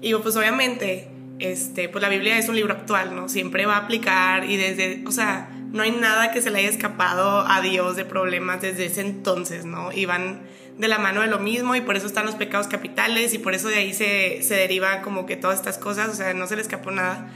Y 0.00 0.14
pues 0.14 0.36
obviamente, 0.36 1.08
este, 1.38 1.88
pues 1.88 2.02
la 2.02 2.08
Biblia 2.08 2.38
es 2.38 2.48
un 2.48 2.56
libro 2.56 2.74
actual, 2.74 3.16
¿no? 3.16 3.28
Siempre 3.28 3.64
va 3.64 3.76
a 3.76 3.78
aplicar 3.78 4.44
y 4.44 4.56
desde, 4.56 5.02
o 5.06 5.12
sea, 5.12 5.48
no 5.72 5.82
hay 5.82 5.90
nada 5.90 6.30
que 6.30 6.42
se 6.42 6.50
le 6.50 6.58
haya 6.58 6.68
escapado 6.68 7.44
a 7.48 7.60
Dios 7.60 7.96
de 7.96 8.04
problemas 8.04 8.60
desde 8.60 8.86
ese 8.86 9.00
entonces, 9.00 9.64
¿no? 9.64 9.92
Y 9.92 10.04
van 10.04 10.42
de 10.78 10.88
la 10.88 10.98
mano 10.98 11.22
de 11.22 11.28
lo 11.28 11.38
mismo 11.38 11.74
y 11.74 11.80
por 11.80 11.96
eso 11.96 12.06
están 12.06 12.26
los 12.26 12.34
pecados 12.34 12.68
capitales 12.68 13.32
y 13.34 13.38
por 13.38 13.54
eso 13.54 13.68
de 13.68 13.76
ahí 13.76 13.92
se, 13.92 14.42
se 14.42 14.54
deriva 14.54 15.02
como 15.02 15.26
que 15.26 15.36
todas 15.36 15.58
estas 15.58 15.78
cosas, 15.78 16.10
o 16.10 16.14
sea, 16.14 16.34
no 16.34 16.46
se 16.46 16.56
le 16.56 16.62
escapó 16.62 16.90
nada. 16.90 17.28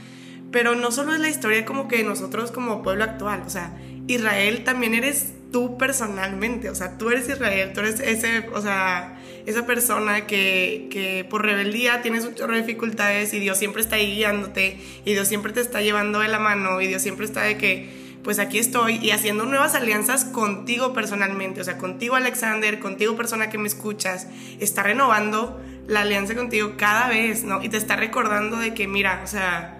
Pero 0.51 0.75
no 0.75 0.91
solo 0.91 1.13
es 1.13 1.19
la 1.19 1.29
historia 1.29 1.65
como 1.65 1.87
que 1.87 2.03
nosotros 2.03 2.51
como 2.51 2.81
pueblo 2.81 3.03
actual, 3.03 3.43
o 3.45 3.49
sea, 3.49 3.77
Israel 4.07 4.63
también 4.63 4.93
eres 4.95 5.33
tú 5.51 5.77
personalmente, 5.77 6.69
o 6.69 6.75
sea, 6.75 6.97
tú 6.97 7.09
eres 7.09 7.27
Israel, 7.29 7.71
tú 7.73 7.81
eres 7.81 7.99
ese, 7.99 8.47
o 8.53 8.61
sea, 8.61 9.19
esa 9.45 9.65
persona 9.65 10.27
que, 10.27 10.87
que 10.91 11.25
por 11.29 11.43
rebeldía 11.43 12.01
tienes 12.01 12.25
un 12.25 12.35
chorro 12.35 12.53
de 12.53 12.61
dificultades 12.61 13.33
y 13.33 13.39
Dios 13.39 13.57
siempre 13.57 13.81
está 13.81 13.95
ahí 13.95 14.15
guiándote 14.15 14.79
y 15.05 15.13
Dios 15.13 15.27
siempre 15.27 15.53
te 15.53 15.61
está 15.61 15.81
llevando 15.81 16.19
de 16.19 16.27
la 16.27 16.39
mano 16.39 16.81
y 16.81 16.87
Dios 16.87 17.01
siempre 17.01 17.25
está 17.25 17.43
de 17.43 17.57
que, 17.57 17.89
pues 18.23 18.37
aquí 18.39 18.59
estoy 18.59 18.97
y 18.97 19.11
haciendo 19.11 19.45
nuevas 19.45 19.75
alianzas 19.75 20.25
contigo 20.25 20.93
personalmente, 20.93 21.61
o 21.61 21.63
sea, 21.63 21.77
contigo 21.77 22.15
Alexander, 22.15 22.79
contigo 22.79 23.15
persona 23.15 23.49
que 23.49 23.57
me 23.57 23.67
escuchas, 23.67 24.27
está 24.59 24.83
renovando 24.83 25.59
la 25.87 26.01
alianza 26.01 26.35
contigo 26.35 26.73
cada 26.77 27.07
vez, 27.07 27.43
¿no? 27.43 27.63
Y 27.63 27.69
te 27.69 27.77
está 27.77 27.95
recordando 27.95 28.57
de 28.57 28.73
que, 28.73 28.87
mira, 28.87 29.21
o 29.23 29.27
sea, 29.27 29.78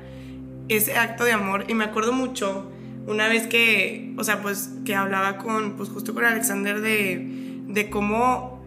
ese 0.70 0.96
acto 0.98 1.24
de 1.24 1.34
amor, 1.34 1.66
y 1.68 1.74
me 1.74 1.84
acuerdo 1.84 2.14
mucho 2.14 2.72
una 3.08 3.28
vez 3.28 3.48
que, 3.48 4.14
o 4.18 4.24
sea, 4.24 4.42
pues 4.42 4.70
que 4.86 4.96
hablaba 4.96 5.38
con, 5.38 5.78
pues 5.78 5.90
justo 5.90 6.14
con 6.14 6.26
Alexander 6.26 6.80
de, 6.80 7.26
de 7.68 7.90
cómo, 7.90 8.64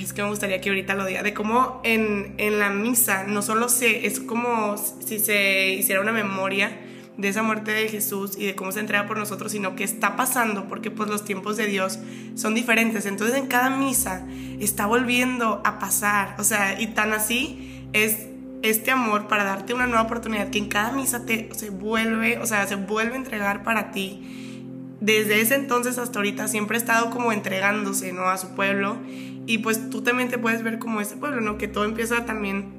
es 0.00 0.12
que 0.12 0.22
me 0.22 0.28
gustaría 0.28 0.60
que 0.60 0.70
ahorita 0.70 0.94
lo 0.94 1.04
diga, 1.04 1.22
de 1.22 1.34
cómo 1.34 1.80
en, 1.84 2.34
en 2.38 2.58
la 2.58 2.70
misa 2.70 3.24
no 3.24 3.42
solo 3.42 3.68
se, 3.68 4.06
es 4.06 4.20
como 4.20 4.76
si 4.78 5.18
se 5.18 5.74
hiciera 5.74 6.00
una 6.00 6.12
memoria 6.12 6.78
de 7.18 7.28
esa 7.28 7.42
muerte 7.42 7.72
de 7.72 7.88
Jesús 7.88 8.38
y 8.38 8.46
de 8.46 8.54
cómo 8.54 8.70
se 8.70 8.80
entrega 8.80 9.06
por 9.06 9.18
nosotros, 9.18 9.52
sino 9.52 9.74
que 9.74 9.84
está 9.84 10.16
pasando 10.16 10.68
porque 10.68 10.90
pues 10.90 11.10
los 11.10 11.24
tiempos 11.24 11.56
de 11.56 11.66
Dios 11.66 11.98
son 12.36 12.54
diferentes. 12.54 13.06
Entonces 13.06 13.36
en 13.36 13.48
cada 13.48 13.70
misa 13.70 14.24
está 14.60 14.86
volviendo 14.86 15.60
a 15.64 15.80
pasar, 15.80 16.36
o 16.38 16.44
sea, 16.44 16.80
y 16.80 16.86
tan 16.86 17.12
así 17.12 17.88
es 17.92 18.27
este 18.62 18.90
amor 18.90 19.28
para 19.28 19.44
darte 19.44 19.74
una 19.74 19.86
nueva 19.86 20.02
oportunidad 20.02 20.50
que 20.50 20.58
en 20.58 20.68
cada 20.68 20.92
misa 20.92 21.24
te 21.24 21.48
se 21.54 21.70
vuelve, 21.70 22.38
o 22.38 22.46
sea, 22.46 22.66
se 22.66 22.76
vuelve 22.76 23.14
a 23.14 23.16
entregar 23.16 23.62
para 23.62 23.90
ti. 23.92 24.96
Desde 25.00 25.40
ese 25.40 25.54
entonces 25.54 25.98
hasta 25.98 26.18
ahorita 26.18 26.48
siempre 26.48 26.76
ha 26.76 26.80
estado 26.80 27.10
como 27.10 27.32
entregándose, 27.32 28.12
¿no? 28.12 28.28
A 28.28 28.36
su 28.36 28.54
pueblo. 28.54 28.98
Y 29.46 29.58
pues 29.58 29.90
tú 29.90 30.02
también 30.02 30.28
te 30.28 30.38
puedes 30.38 30.62
ver 30.62 30.78
como 30.78 31.00
ese 31.00 31.16
pueblo, 31.16 31.40
¿no? 31.40 31.56
Que 31.56 31.68
todo 31.68 31.84
empieza 31.84 32.26
también 32.26 32.72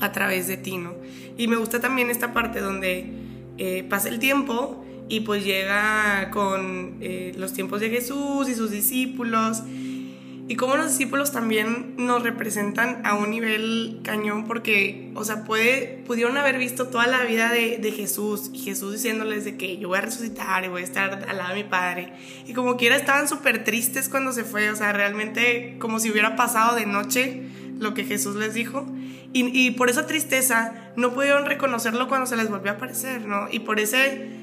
a 0.00 0.12
través 0.12 0.48
de 0.48 0.56
ti, 0.56 0.78
¿no? 0.78 0.94
Y 1.36 1.46
me 1.46 1.56
gusta 1.56 1.80
también 1.80 2.10
esta 2.10 2.32
parte 2.32 2.60
donde 2.60 3.12
eh, 3.58 3.84
pasa 3.88 4.08
el 4.08 4.18
tiempo 4.18 4.84
y 5.08 5.20
pues 5.20 5.44
llega 5.44 6.30
con 6.30 6.96
eh, 7.00 7.32
los 7.36 7.52
tiempos 7.52 7.80
de 7.80 7.90
Jesús 7.90 8.48
y 8.48 8.54
sus 8.54 8.70
discípulos 8.70 9.62
y 10.48 10.56
cómo 10.56 10.76
los 10.76 10.88
discípulos 10.88 11.30
también 11.30 11.94
nos 11.96 12.22
representan 12.24 13.06
a 13.06 13.14
un 13.14 13.30
nivel 13.30 14.00
cañón 14.02 14.44
porque, 14.44 15.12
o 15.14 15.24
sea, 15.24 15.44
puede, 15.44 16.02
pudieron 16.04 16.36
haber 16.36 16.58
visto 16.58 16.88
toda 16.88 17.06
la 17.06 17.22
vida 17.22 17.50
de, 17.52 17.78
de, 17.78 17.92
Jesús 17.92 18.50
y 18.52 18.58
Jesús 18.58 18.92
diciéndoles 18.92 19.44
de 19.44 19.56
que 19.56 19.78
yo 19.78 19.88
voy 19.88 19.98
a 19.98 20.00
resucitar 20.00 20.64
y 20.64 20.68
voy 20.68 20.82
a 20.82 20.84
estar 20.84 21.26
al 21.28 21.36
lado 21.36 21.54
de 21.54 21.62
mi 21.62 21.68
Padre. 21.68 22.12
Y 22.46 22.54
como 22.54 22.76
quiera 22.76 22.96
estaban 22.96 23.28
súper 23.28 23.62
tristes 23.62 24.08
cuando 24.08 24.32
se 24.32 24.42
fue, 24.42 24.68
o 24.70 24.76
sea, 24.76 24.92
realmente 24.92 25.76
como 25.78 26.00
si 26.00 26.10
hubiera 26.10 26.34
pasado 26.34 26.74
de 26.74 26.86
noche 26.86 27.42
lo 27.78 27.94
que 27.94 28.04
Jesús 28.04 28.34
les 28.34 28.52
dijo. 28.52 28.86
Y, 29.32 29.48
y 29.58 29.70
por 29.70 29.90
esa 29.90 30.06
tristeza 30.06 30.92
no 30.96 31.14
pudieron 31.14 31.46
reconocerlo 31.46 32.08
cuando 32.08 32.26
se 32.26 32.36
les 32.36 32.50
volvió 32.50 32.72
a 32.72 32.74
aparecer, 32.74 33.26
¿no? 33.26 33.46
Y 33.50 33.60
por 33.60 33.80
ese 33.80 34.41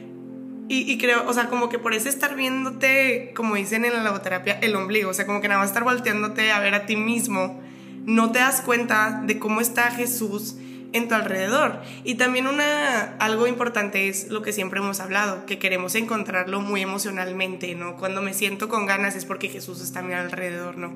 y, 0.71 0.97
creo, 0.99 1.27
o 1.27 1.33
sea, 1.33 1.47
como 1.47 1.67
que 1.67 1.79
por 1.79 1.95
eso 1.95 2.09
estar 2.09 2.35
viéndote, 2.35 3.33
como 3.35 3.55
dicen 3.55 3.85
en 3.85 3.93
la 3.93 4.03
logoterapia, 4.03 4.59
el 4.61 4.75
ombligo, 4.75 5.09
o 5.09 5.13
sea, 5.15 5.25
como 5.25 5.41
que 5.41 5.47
nada 5.47 5.59
más 5.59 5.69
estar 5.69 5.83
volteándote 5.83 6.51
a 6.51 6.59
ver 6.59 6.75
a 6.75 6.85
ti 6.85 6.95
mismo, 6.95 7.59
no 8.05 8.31
te 8.31 8.37
das 8.37 8.61
cuenta 8.61 9.23
de 9.25 9.39
cómo 9.39 9.61
está 9.61 9.89
Jesús 9.89 10.57
en 10.93 11.07
tu 11.07 11.15
alrededor. 11.15 11.81
Y 12.03 12.15
también 12.15 12.47
una, 12.47 13.15
algo 13.19 13.47
importante 13.47 14.09
es 14.09 14.29
lo 14.29 14.41
que 14.41 14.53
siempre 14.53 14.79
hemos 14.79 14.99
hablado, 14.99 15.45
que 15.45 15.59
queremos 15.59 15.95
encontrarlo 15.95 16.61
muy 16.61 16.81
emocionalmente, 16.81 17.75
¿no? 17.75 17.95
Cuando 17.97 18.21
me 18.21 18.33
siento 18.33 18.69
con 18.69 18.85
ganas 18.85 19.15
es 19.15 19.25
porque 19.25 19.49
Jesús 19.49 19.81
está 19.81 19.99
a 19.99 20.03
mi 20.03 20.13
alrededor, 20.13 20.77
¿no? 20.77 20.93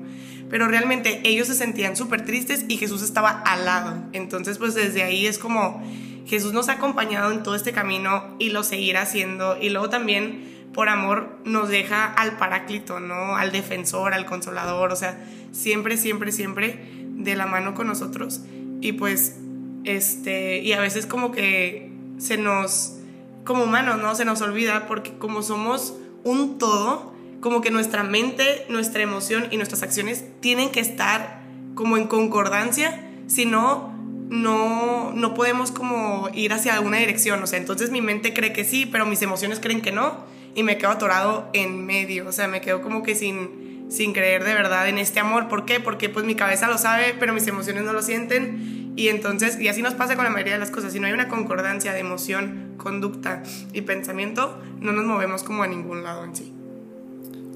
Pero 0.50 0.68
realmente 0.68 1.20
ellos 1.24 1.48
se 1.48 1.54
sentían 1.54 1.96
súper 1.96 2.24
tristes 2.24 2.64
y 2.68 2.76
Jesús 2.76 3.02
estaba 3.02 3.30
al 3.30 3.64
lado. 3.64 4.02
Entonces, 4.12 4.58
pues 4.58 4.74
desde 4.74 5.02
ahí 5.02 5.26
es 5.26 5.38
como 5.38 5.82
Jesús 6.26 6.52
nos 6.52 6.68
ha 6.68 6.72
acompañado 6.72 7.30
en 7.32 7.42
todo 7.42 7.54
este 7.54 7.72
camino 7.72 8.36
y 8.38 8.50
lo 8.50 8.62
seguirá 8.62 9.02
haciendo. 9.02 9.56
Y 9.60 9.70
luego 9.70 9.90
también, 9.90 10.70
por 10.72 10.88
amor, 10.88 11.38
nos 11.44 11.68
deja 11.68 12.06
al 12.06 12.36
paráclito, 12.36 13.00
¿no? 13.00 13.36
Al 13.36 13.52
defensor, 13.52 14.14
al 14.14 14.26
consolador, 14.26 14.92
o 14.92 14.96
sea, 14.96 15.24
siempre, 15.52 15.96
siempre, 15.96 16.32
siempre 16.32 16.80
de 17.16 17.36
la 17.36 17.46
mano 17.46 17.74
con 17.74 17.86
nosotros. 17.86 18.40
Y 18.80 18.92
pues, 18.92 19.36
este, 19.84 20.58
y 20.58 20.72
a 20.72 20.80
veces 20.80 21.06
como 21.06 21.32
que 21.32 21.90
se 22.18 22.36
nos, 22.36 22.96
como 23.44 23.64
humanos, 23.64 24.00
¿no? 24.00 24.14
Se 24.14 24.24
nos 24.24 24.40
olvida 24.40 24.86
porque 24.86 25.12
como 25.18 25.42
somos 25.42 25.94
un 26.24 26.58
todo, 26.58 27.12
como 27.40 27.60
que 27.60 27.70
nuestra 27.70 28.02
mente, 28.02 28.64
nuestra 28.68 29.02
emoción 29.02 29.48
y 29.50 29.56
nuestras 29.56 29.82
acciones 29.82 30.24
tienen 30.40 30.70
que 30.70 30.80
estar 30.80 31.42
como 31.74 31.96
en 31.96 32.06
concordancia, 32.06 33.10
si 33.26 33.46
no 33.46 33.94
no, 34.28 35.12
no 35.12 35.34
podemos 35.34 35.70
como 35.70 36.28
ir 36.32 36.52
hacia 36.52 36.74
alguna 36.74 36.98
dirección, 36.98 37.42
o 37.42 37.46
sea, 37.46 37.58
entonces 37.58 37.90
mi 37.90 38.00
mente 38.00 38.32
cree 38.32 38.52
que 38.52 38.64
sí, 38.64 38.86
pero 38.86 39.06
mis 39.06 39.22
emociones 39.22 39.60
creen 39.60 39.82
que 39.82 39.92
no, 39.92 40.24
y 40.54 40.62
me 40.62 40.78
quedo 40.78 40.90
atorado 40.90 41.48
en 41.52 41.84
medio, 41.84 42.28
o 42.28 42.32
sea, 42.32 42.48
me 42.48 42.60
quedo 42.60 42.80
como 42.80 43.02
que 43.02 43.14
sin, 43.14 43.86
sin 43.90 44.12
creer 44.12 44.44
de 44.44 44.54
verdad 44.54 44.88
en 44.88 44.98
este 44.98 45.20
amor, 45.20 45.48
¿por 45.48 45.64
qué? 45.66 45.80
Porque 45.80 46.08
pues 46.08 46.24
mi 46.24 46.34
cabeza 46.34 46.68
lo 46.68 46.78
sabe, 46.78 47.14
pero 47.18 47.32
mis 47.32 47.46
emociones 47.46 47.84
no 47.84 47.92
lo 47.92 48.02
sienten, 48.02 48.83
y 48.96 49.08
entonces, 49.08 49.58
y 49.60 49.68
así 49.68 49.82
nos 49.82 49.94
pasa 49.94 50.16
con 50.16 50.24
la 50.24 50.30
mayoría 50.30 50.54
de 50.54 50.58
las 50.58 50.70
cosas, 50.70 50.92
si 50.92 51.00
no 51.00 51.06
hay 51.06 51.12
una 51.12 51.28
concordancia 51.28 51.92
de 51.92 52.00
emoción, 52.00 52.74
conducta 52.76 53.42
y 53.72 53.82
pensamiento, 53.82 54.58
no 54.80 54.92
nos 54.92 55.04
movemos 55.04 55.42
como 55.42 55.62
a 55.62 55.66
ningún 55.66 56.02
lado 56.02 56.24
en 56.24 56.36
sí. 56.36 56.52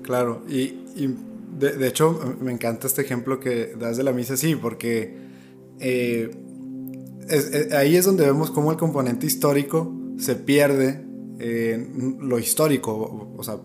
Claro, 0.02 0.42
y, 0.48 0.74
de, 1.58 1.86
hecho 1.86 2.36
me 2.40 2.52
encanta 2.52 2.86
este 2.86 3.02
ejemplo 3.02 3.40
que 3.40 3.74
das 3.78 3.96
de 3.96 4.04
la 4.04 4.12
misa, 4.12 4.36
sí, 4.36 4.56
porque... 4.56 5.28
Eh, 5.80 6.30
ahí 7.72 7.96
es 7.96 8.04
donde 8.04 8.24
vemos 8.24 8.50
cómo 8.50 8.70
el 8.70 8.78
componente 8.78 9.26
histórico 9.26 9.94
se 10.18 10.34
pierde 10.34 11.04
en 11.38 12.18
lo 12.20 12.38
histórico. 12.38 13.34
O, 13.36 13.42
sea, 13.42 13.58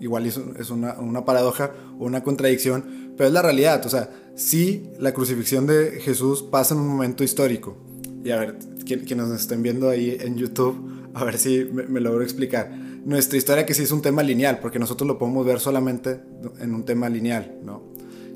igual 0.00 0.26
es, 0.26 0.36
una, 0.70 1.24
paradoja 1.24 1.72
o 1.98 2.06
una 2.06 2.22
contradicción, 2.22 3.05
pero 3.16 3.28
es 3.28 3.32
la 3.32 3.42
realidad. 3.42 3.84
O 3.86 3.88
sea, 3.88 4.10
sí, 4.34 4.90
la 4.98 5.12
crucifixión 5.12 5.66
de 5.66 6.00
Jesús 6.00 6.42
pasa 6.42 6.74
en 6.74 6.80
un 6.80 6.88
momento 6.88 7.24
histórico. 7.24 7.76
Y 8.24 8.30
a 8.30 8.38
ver, 8.38 8.58
quienes 8.84 9.28
nos 9.28 9.40
estén 9.40 9.62
viendo 9.62 9.88
ahí 9.88 10.16
en 10.20 10.36
YouTube, 10.36 11.10
a 11.14 11.24
ver 11.24 11.38
si 11.38 11.64
me, 11.64 12.00
logro 12.00 12.22
explicar. 12.22 12.70
Nuestra 13.04 13.38
historia 13.38 13.64
que 13.64 13.74
sí 13.74 13.82
es 13.82 13.92
un 13.92 14.02
tema 14.02 14.22
lineal, 14.22 14.58
porque 14.60 14.78
nosotros 14.78 15.06
lo 15.06 15.18
podemos 15.18 15.46
ver 15.46 15.60
solamente 15.60 16.20
en 16.60 16.74
un 16.74 16.84
tema 16.84 17.08
lineal, 17.08 17.58
¿no? 17.64 17.82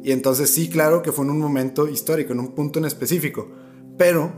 Y 0.03 0.13
entonces 0.13 0.51
sí, 0.51 0.69
claro 0.69 1.03
que 1.03 1.13
fue 1.13 1.25
en 1.25 1.33
un 1.33 1.39
momento 1.39 1.89
histórico, 1.89 2.33
en 2.33 2.41
un 2.41 2.55
punto 2.55 2.79
en 2.79 2.87
específico, 2.87 3.51
pero 3.99 4.33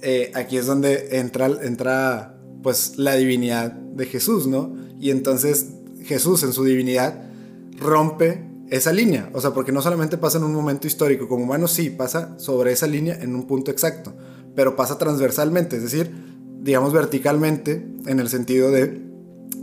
eh, 0.00 0.32
aquí 0.34 0.56
es 0.56 0.66
donde 0.66 1.18
entra, 1.18 1.46
entra 1.62 2.40
pues 2.62 2.94
la 2.96 3.14
divinidad 3.14 3.72
de 3.72 4.06
Jesús, 4.06 4.46
¿no? 4.46 4.74
Y 4.98 5.10
entonces 5.10 5.68
Jesús 6.02 6.42
en 6.42 6.52
su 6.52 6.64
divinidad 6.64 7.30
rompe 7.78 8.42
esa 8.76 8.92
línea, 8.92 9.30
o 9.32 9.40
sea, 9.40 9.50
porque 9.52 9.72
no 9.72 9.82
solamente 9.82 10.18
pasa 10.18 10.38
en 10.38 10.44
un 10.44 10.54
momento 10.54 10.86
histórico, 10.86 11.28
como 11.28 11.44
humano 11.44 11.68
sí, 11.68 11.90
pasa 11.90 12.38
sobre 12.38 12.72
esa 12.72 12.86
línea 12.86 13.16
en 13.20 13.34
un 13.34 13.46
punto 13.46 13.70
exacto, 13.70 14.12
pero 14.54 14.76
pasa 14.76 14.98
transversalmente, 14.98 15.76
es 15.76 15.82
decir, 15.82 16.12
digamos 16.60 16.92
verticalmente, 16.92 17.86
en 18.06 18.20
el 18.20 18.28
sentido 18.28 18.70
de, 18.70 19.02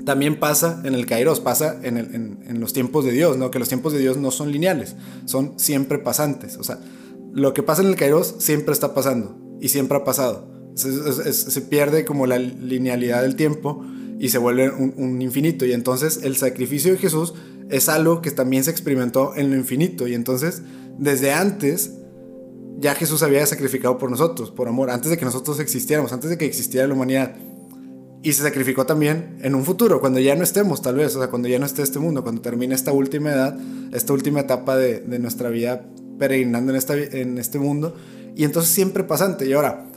también 0.05 0.39
pasa 0.39 0.81
en 0.83 0.93
el 0.95 1.05
Kairos, 1.05 1.39
pasa 1.39 1.79
en, 1.83 2.59
los 2.59 2.73
tiempos 2.73 3.05
de 3.05 3.11
Dios, 3.11 3.37
¿no? 3.37 3.51
Que 3.51 3.59
los 3.59 3.67
tiempos 3.67 3.93
de 3.93 3.99
Dios 3.99 4.17
no 4.17 4.31
son 4.31 4.51
lineales, 4.51 4.95
son 5.25 5.53
siempre 5.57 5.97
pasantes, 5.97 6.57
o 6.57 6.63
sea, 6.63 6.79
lo 7.33 7.53
que 7.53 7.63
pasa 7.63 7.81
en 7.81 7.87
el 7.87 7.95
Kairos 7.95 8.35
siempre 8.39 8.73
está 8.73 8.93
pasando, 8.93 9.37
y 9.61 9.69
siempre 9.69 9.97
ha 9.97 10.03
pasado. 10.03 10.47
Se, 10.75 11.61
pierde 11.61 12.03
como 12.03 12.25
la 12.25 12.39
linealidad 12.39 13.21
del 13.21 13.35
tiempo 13.35 13.85
y 14.19 14.29
se 14.29 14.39
vuelve 14.39 14.71
un, 14.71 15.21
infinito. 15.21 15.65
Y 15.65 15.73
entonces 15.73 16.21
el 16.23 16.35
sacrificio 16.35 16.91
de 16.91 16.97
Jesús 16.97 17.33
es 17.71 17.89
algo 17.89 18.21
que 18.21 18.31
también 18.31 18.63
se 18.63 18.71
experimentó 18.71 19.35
en 19.35 19.49
lo 19.49 19.55
infinito. 19.55 20.07
Y 20.07 20.13
entonces, 20.13 20.61
desde 20.97 21.31
antes, 21.31 21.91
ya 22.79 22.95
Jesús 22.95 23.23
había 23.23 23.45
sacrificado 23.45 23.97
por 23.97 24.09
nosotros, 24.09 24.51
por 24.51 24.67
amor, 24.67 24.89
antes 24.89 25.09
de 25.09 25.17
que 25.17 25.25
nosotros 25.25 25.59
existiéramos, 25.59 26.13
antes 26.13 26.29
de 26.29 26.37
que 26.37 26.45
existiera 26.45 26.87
la 26.87 26.93
humanidad. 26.93 27.35
Y 28.23 28.33
se 28.33 28.43
sacrificó 28.43 28.85
también 28.85 29.39
en 29.41 29.55
un 29.55 29.65
futuro, 29.65 29.99
cuando 29.99 30.19
ya 30.19 30.35
no 30.35 30.43
estemos, 30.43 30.81
tal 30.81 30.95
vez, 30.95 31.15
o 31.15 31.19
sea, 31.19 31.29
cuando 31.29 31.47
ya 31.47 31.57
no 31.57 31.65
esté 31.65 31.81
este 31.81 31.97
mundo, 31.97 32.21
cuando 32.21 32.41
termine 32.41 32.75
esta 32.75 32.91
última 32.91 33.31
edad, 33.31 33.57
esta 33.93 34.13
última 34.13 34.41
etapa 34.41 34.77
de, 34.77 34.99
de 34.99 35.17
nuestra 35.17 35.49
vida 35.49 35.87
peregrinando 36.19 36.71
en, 36.71 36.77
esta, 36.77 36.95
en 36.95 37.39
este 37.39 37.57
mundo 37.57 37.95
y 38.35 38.43
entonces 38.43 38.71
siempre 38.71 39.03
pasante. 39.03 39.47
Y 39.47 39.53
ahora, 39.53 39.87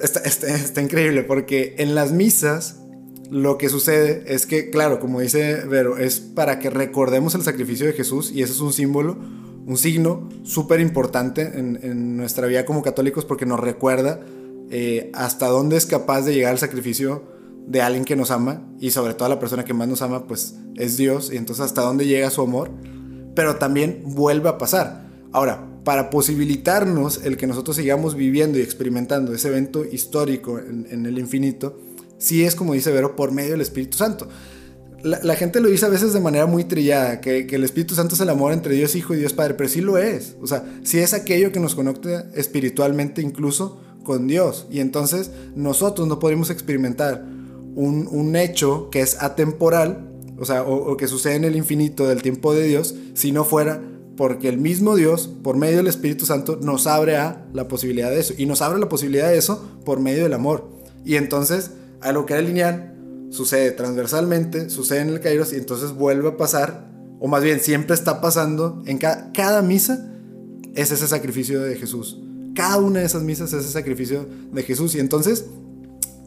está, 0.00 0.20
está, 0.20 0.80
increíble 0.80 1.22
porque 1.22 1.74
en 1.78 1.94
las 1.94 2.12
misas 2.12 2.76
lo 3.32 3.56
que 3.56 3.70
sucede 3.70 4.24
es 4.26 4.44
que, 4.44 4.68
claro, 4.68 5.00
como 5.00 5.20
dice 5.20 5.64
Vero, 5.64 5.96
es 5.96 6.20
para 6.20 6.58
que 6.58 6.68
recordemos 6.68 7.34
el 7.34 7.40
sacrificio 7.40 7.86
de 7.86 7.94
Jesús 7.94 8.30
y 8.30 8.42
ese 8.42 8.52
es 8.52 8.60
un 8.60 8.74
símbolo, 8.74 9.16
un 9.64 9.78
signo 9.78 10.28
súper 10.42 10.80
importante 10.80 11.50
en, 11.54 12.18
nuestra 12.18 12.46
vida 12.46 12.66
como 12.66 12.82
católicos 12.82 13.24
porque 13.24 13.46
nos 13.46 13.58
recuerda 13.58 14.20
eh, 14.70 15.10
hasta 15.14 15.46
dónde 15.46 15.78
es 15.78 15.86
capaz 15.86 16.26
de 16.26 16.34
llegar 16.34 16.52
el 16.52 16.58
sacrificio 16.58 17.22
de 17.66 17.80
alguien 17.80 18.04
que 18.04 18.16
nos 18.16 18.30
ama 18.30 18.68
y 18.78 18.90
sobre 18.90 19.14
todo 19.14 19.30
la 19.30 19.40
persona 19.40 19.64
que 19.64 19.72
más 19.72 19.88
nos 19.88 20.02
ama 20.02 20.26
pues 20.26 20.56
es 20.76 20.98
Dios 20.98 21.32
y 21.32 21.38
entonces 21.38 21.64
hasta 21.64 21.80
dónde 21.80 22.06
llega 22.06 22.28
su 22.28 22.42
amor, 22.42 22.70
pero 23.34 23.56
también 23.56 24.02
vuelve 24.04 24.50
a 24.50 24.58
pasar. 24.58 25.06
Ahora, 25.32 25.66
para 25.84 26.10
posibilitarnos 26.10 27.24
el 27.24 27.38
que 27.38 27.46
nosotros 27.46 27.76
sigamos 27.76 28.14
viviendo 28.14 28.58
y 28.58 28.62
experimentando 28.62 29.32
ese 29.32 29.48
evento 29.48 29.86
histórico 29.86 30.58
en, 30.58 31.06
el 31.06 31.18
infinito, 31.18 31.80
sí 32.22 32.44
es 32.44 32.54
como 32.54 32.74
dice 32.74 32.92
Vero, 32.92 33.16
por 33.16 33.32
medio 33.32 33.52
del 33.52 33.60
Espíritu 33.60 33.98
Santo. 33.98 34.28
La, 35.02 35.34
gente 35.34 35.60
lo 35.60 35.68
dice 35.68 35.84
a 35.84 35.88
veces 35.88 36.12
de 36.12 36.20
manera 36.20 36.46
muy 36.46 36.62
trillada, 36.62 37.20
que, 37.20 37.40
el 37.50 37.64
Espíritu 37.64 37.96
Santo 37.96 38.14
es 38.14 38.20
el 38.20 38.28
amor 38.28 38.52
entre 38.52 38.76
Dios 38.76 38.94
Hijo 38.94 39.14
y 39.14 39.16
Dios 39.18 39.32
Padre, 39.32 39.54
pero 39.54 39.68
sí 39.68 39.80
lo 39.80 39.98
es. 39.98 40.36
O 40.40 40.46
sea, 40.46 40.64
sí 40.84 40.98
es 40.98 41.12
aquello 41.12 41.50
que 41.50 41.58
nos 41.58 41.74
conecta 41.74 42.30
espiritualmente 42.36 43.20
incluso 43.20 43.80
con 44.04 44.28
Dios. 44.28 44.68
Y 44.70 44.78
entonces 44.78 45.32
nosotros 45.56 46.06
no 46.06 46.20
podemos 46.20 46.50
experimentar 46.50 47.26
un, 47.74 48.36
hecho 48.36 48.90
que 48.90 49.00
es 49.00 49.20
atemporal, 49.20 50.08
o 50.38 50.44
sea, 50.44 50.62
o, 50.62 50.96
que 50.96 51.08
sucede 51.08 51.34
en 51.34 51.44
el 51.44 51.56
infinito 51.56 52.06
del 52.06 52.22
tiempo 52.22 52.54
de 52.54 52.62
Dios, 52.62 52.94
si 53.14 53.32
no 53.32 53.44
fuera 53.44 53.82
porque 54.16 54.48
el 54.48 54.58
mismo 54.58 54.94
Dios, 54.94 55.28
por 55.42 55.56
medio 55.56 55.78
del 55.78 55.88
Espíritu 55.88 56.26
Santo, 56.26 56.60
nos 56.62 56.86
abre 56.86 57.16
a 57.16 57.44
la 57.52 57.66
posibilidad 57.66 58.10
de 58.10 58.20
eso. 58.20 58.34
Y 58.38 58.46
nos 58.46 58.62
abre 58.62 58.78
la 58.78 58.88
posibilidad 58.88 59.30
de 59.30 59.38
eso 59.38 59.66
por 59.84 59.98
medio 59.98 60.22
del 60.22 60.34
amor. 60.34 60.68
Y 61.04 61.16
entonces, 61.16 61.72
a 62.02 62.12
lo 62.12 62.26
que 62.26 62.34
era 62.34 62.42
lineal, 62.42 62.92
sucede 63.30 63.70
transversalmente, 63.72 64.68
sucede 64.68 65.00
en 65.00 65.08
el 65.08 65.20
Kairos 65.20 65.52
y 65.52 65.56
entonces 65.56 65.92
vuelve 65.92 66.28
a 66.28 66.36
pasar, 66.36 66.88
o 67.18 67.28
más 67.28 67.42
bien 67.42 67.60
siempre 67.60 67.94
está 67.94 68.20
pasando, 68.20 68.82
en 68.86 68.98
cada, 68.98 69.62
misa 69.62 70.08
es 70.74 70.90
ese 70.90 71.08
sacrificio 71.08 71.62
de 71.62 71.76
Jesús. 71.76 72.18
Cada 72.54 72.78
una 72.78 73.00
de 73.00 73.06
esas 73.06 73.22
misas 73.22 73.52
es 73.52 73.60
ese 73.60 73.72
sacrificio 73.72 74.28
de 74.52 74.62
Jesús. 74.62 74.94
Y 74.94 75.00
entonces 75.00 75.46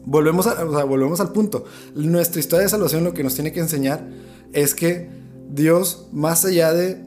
volvemos, 0.04 0.46
a, 0.48 0.64
volvemos 0.64 1.20
al 1.20 1.30
punto. 1.30 1.64
Nuestra 1.94 2.40
historia 2.40 2.64
de 2.64 2.68
salvación 2.68 3.04
lo 3.04 3.14
que 3.14 3.22
nos 3.22 3.34
tiene 3.34 3.52
que 3.52 3.60
enseñar 3.60 4.08
es 4.52 4.74
que 4.74 5.08
Dios, 5.48 6.08
más 6.12 6.44
allá 6.44 6.72
de, 6.72 7.04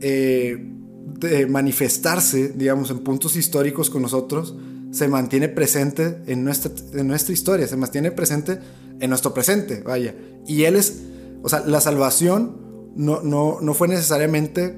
eh, 0.00 0.70
de 1.18 1.46
manifestarse, 1.46 2.52
digamos, 2.54 2.90
en 2.90 3.00
puntos 3.00 3.34
históricos 3.34 3.90
con 3.90 4.02
nosotros, 4.02 4.54
se 4.92 5.08
mantiene 5.08 5.48
presente 5.48 6.18
en 6.26 6.44
nuestra, 6.44 6.70
en 6.92 7.08
nuestra 7.08 7.32
historia, 7.32 7.66
se 7.66 7.76
mantiene 7.76 8.12
presente 8.12 8.58
en 9.00 9.08
nuestro 9.08 9.34
presente, 9.34 9.82
vaya. 9.82 10.14
Y 10.46 10.64
Él 10.64 10.76
es, 10.76 11.02
o 11.42 11.48
sea, 11.48 11.60
la 11.66 11.80
salvación 11.80 12.92
no, 12.94 13.22
no, 13.22 13.58
no 13.60 13.74
fue 13.74 13.88
necesariamente 13.88 14.76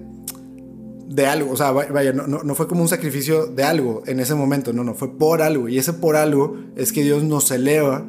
de 1.08 1.26
algo, 1.26 1.52
o 1.52 1.56
sea, 1.56 1.72
vaya, 1.72 2.12
no, 2.12 2.26
no, 2.26 2.54
fue 2.54 2.66
como 2.66 2.82
un 2.82 2.88
sacrificio 2.88 3.46
de 3.46 3.64
algo 3.64 4.02
en 4.06 4.20
ese 4.20 4.34
momento, 4.34 4.72
no, 4.72 4.84
no, 4.84 4.94
fue 4.94 5.18
por 5.18 5.42
algo. 5.42 5.68
Y 5.68 5.78
ese 5.78 5.92
por 5.92 6.16
algo 6.16 6.56
es 6.76 6.92
que 6.92 7.02
Dios 7.02 7.24
nos 7.24 7.50
eleva 7.50 8.06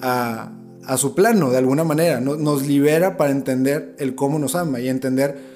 a, 0.00 0.52
a 0.86 0.96
su 0.96 1.14
plano 1.14 1.50
de 1.50 1.58
alguna 1.58 1.84
manera, 1.84 2.20
nos 2.20 2.66
libera 2.66 3.16
para 3.16 3.30
entender 3.30 3.94
el 3.98 4.14
cómo 4.14 4.38
nos 4.38 4.54
ama 4.54 4.80
y 4.80 4.88
entender, 4.88 5.53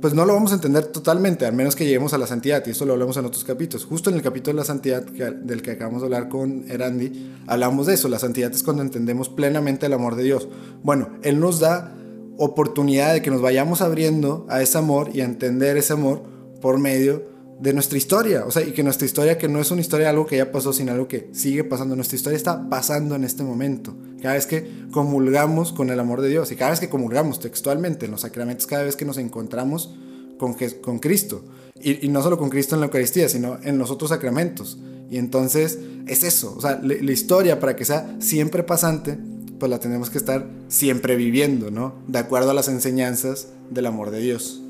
pues 0.00 0.14
no 0.14 0.24
lo 0.24 0.34
vamos 0.34 0.52
a 0.52 0.56
entender 0.56 0.86
totalmente, 0.86 1.46
al 1.46 1.54
menos 1.54 1.76
que 1.76 1.84
lleguemos 1.84 2.12
a 2.12 2.18
la 2.18 2.26
santidad, 2.26 2.62
y 2.66 2.70
esto 2.70 2.84
lo 2.84 2.92
hablamos 2.92 3.16
en 3.16 3.24
otros 3.24 3.44
capítulos. 3.44 3.86
Justo 3.86 4.10
en 4.10 4.16
el 4.16 4.22
capítulo 4.22 4.54
de 4.54 4.60
la 4.60 4.64
santidad 4.64 5.02
del 5.02 5.62
que 5.62 5.72
acabamos 5.72 6.02
de 6.02 6.06
hablar 6.06 6.28
con 6.28 6.70
Erandi, 6.70 7.32
hablamos 7.46 7.86
de 7.86 7.94
eso, 7.94 8.08
la 8.08 8.18
santidad 8.18 8.52
es 8.52 8.62
cuando 8.62 8.82
entendemos 8.82 9.28
plenamente 9.28 9.86
el 9.86 9.92
amor 9.92 10.16
de 10.16 10.24
Dios. 10.24 10.48
Bueno, 10.82 11.10
Él 11.22 11.40
nos 11.40 11.60
da 11.60 11.94
oportunidad 12.36 13.14
de 13.14 13.22
que 13.22 13.30
nos 13.30 13.40
vayamos 13.40 13.80
abriendo 13.80 14.46
a 14.48 14.60
ese 14.62 14.78
amor 14.78 15.10
y 15.14 15.20
a 15.20 15.24
entender 15.24 15.76
ese 15.76 15.92
amor 15.92 16.22
por 16.60 16.78
medio 16.78 17.34
de 17.60 17.72
nuestra 17.72 17.98
historia. 17.98 18.44
O 18.46 18.50
sea, 18.50 18.62
y 18.62 18.72
que 18.72 18.82
nuestra 18.82 19.06
historia, 19.06 19.38
que 19.38 19.48
no 19.48 19.60
es 19.60 19.70
una 19.70 19.80
historia 19.80 20.06
de 20.06 20.10
algo 20.10 20.26
que 20.26 20.36
ya 20.36 20.50
pasó, 20.50 20.72
sino 20.72 20.92
algo 20.92 21.08
que 21.08 21.30
sigue 21.32 21.64
pasando. 21.64 21.96
Nuestra 21.96 22.16
historia 22.16 22.36
está 22.36 22.68
pasando 22.68 23.14
en 23.14 23.24
este 23.24 23.42
momento. 23.42 23.96
Cada 24.24 24.36
vez 24.36 24.46
que 24.46 24.66
comulgamos 24.90 25.74
con 25.74 25.90
el 25.90 26.00
amor 26.00 26.22
de 26.22 26.30
Dios 26.30 26.50
y 26.50 26.56
cada 26.56 26.70
vez 26.70 26.80
que 26.80 26.88
comulgamos 26.88 27.40
textualmente 27.40 28.06
en 28.06 28.10
los 28.10 28.22
sacramentos, 28.22 28.66
cada 28.66 28.82
vez 28.82 28.96
que 28.96 29.04
nos 29.04 29.18
encontramos 29.18 29.94
con, 30.38 30.56
con 30.80 30.98
Cristo. 30.98 31.44
Y, 31.78 32.08
no 32.08 32.22
solo 32.22 32.38
con 32.38 32.48
Cristo 32.48 32.74
en 32.74 32.80
la 32.80 32.86
Eucaristía, 32.86 33.28
sino 33.28 33.58
en 33.62 33.76
los 33.76 33.90
otros 33.90 34.08
sacramentos. 34.08 34.78
Y 35.10 35.18
entonces 35.18 35.78
es 36.06 36.24
eso. 36.24 36.54
O 36.56 36.60
sea, 36.62 36.80
la 36.82 37.12
historia 37.12 37.60
para 37.60 37.76
que 37.76 37.84
sea 37.84 38.16
siempre 38.18 38.62
pasante 38.62 39.18
pues 39.58 39.68
la 39.68 39.78
tenemos 39.78 40.08
que 40.08 40.16
estar 40.16 40.48
siempre 40.68 41.16
viviendo, 41.16 41.70
¿no? 41.70 41.92
De 42.08 42.18
acuerdo 42.18 42.52
a 42.52 42.54
las 42.54 42.68
enseñanzas 42.68 43.48
del 43.68 43.84
amor 43.84 44.10
de 44.10 44.20
Dios. 44.20 44.62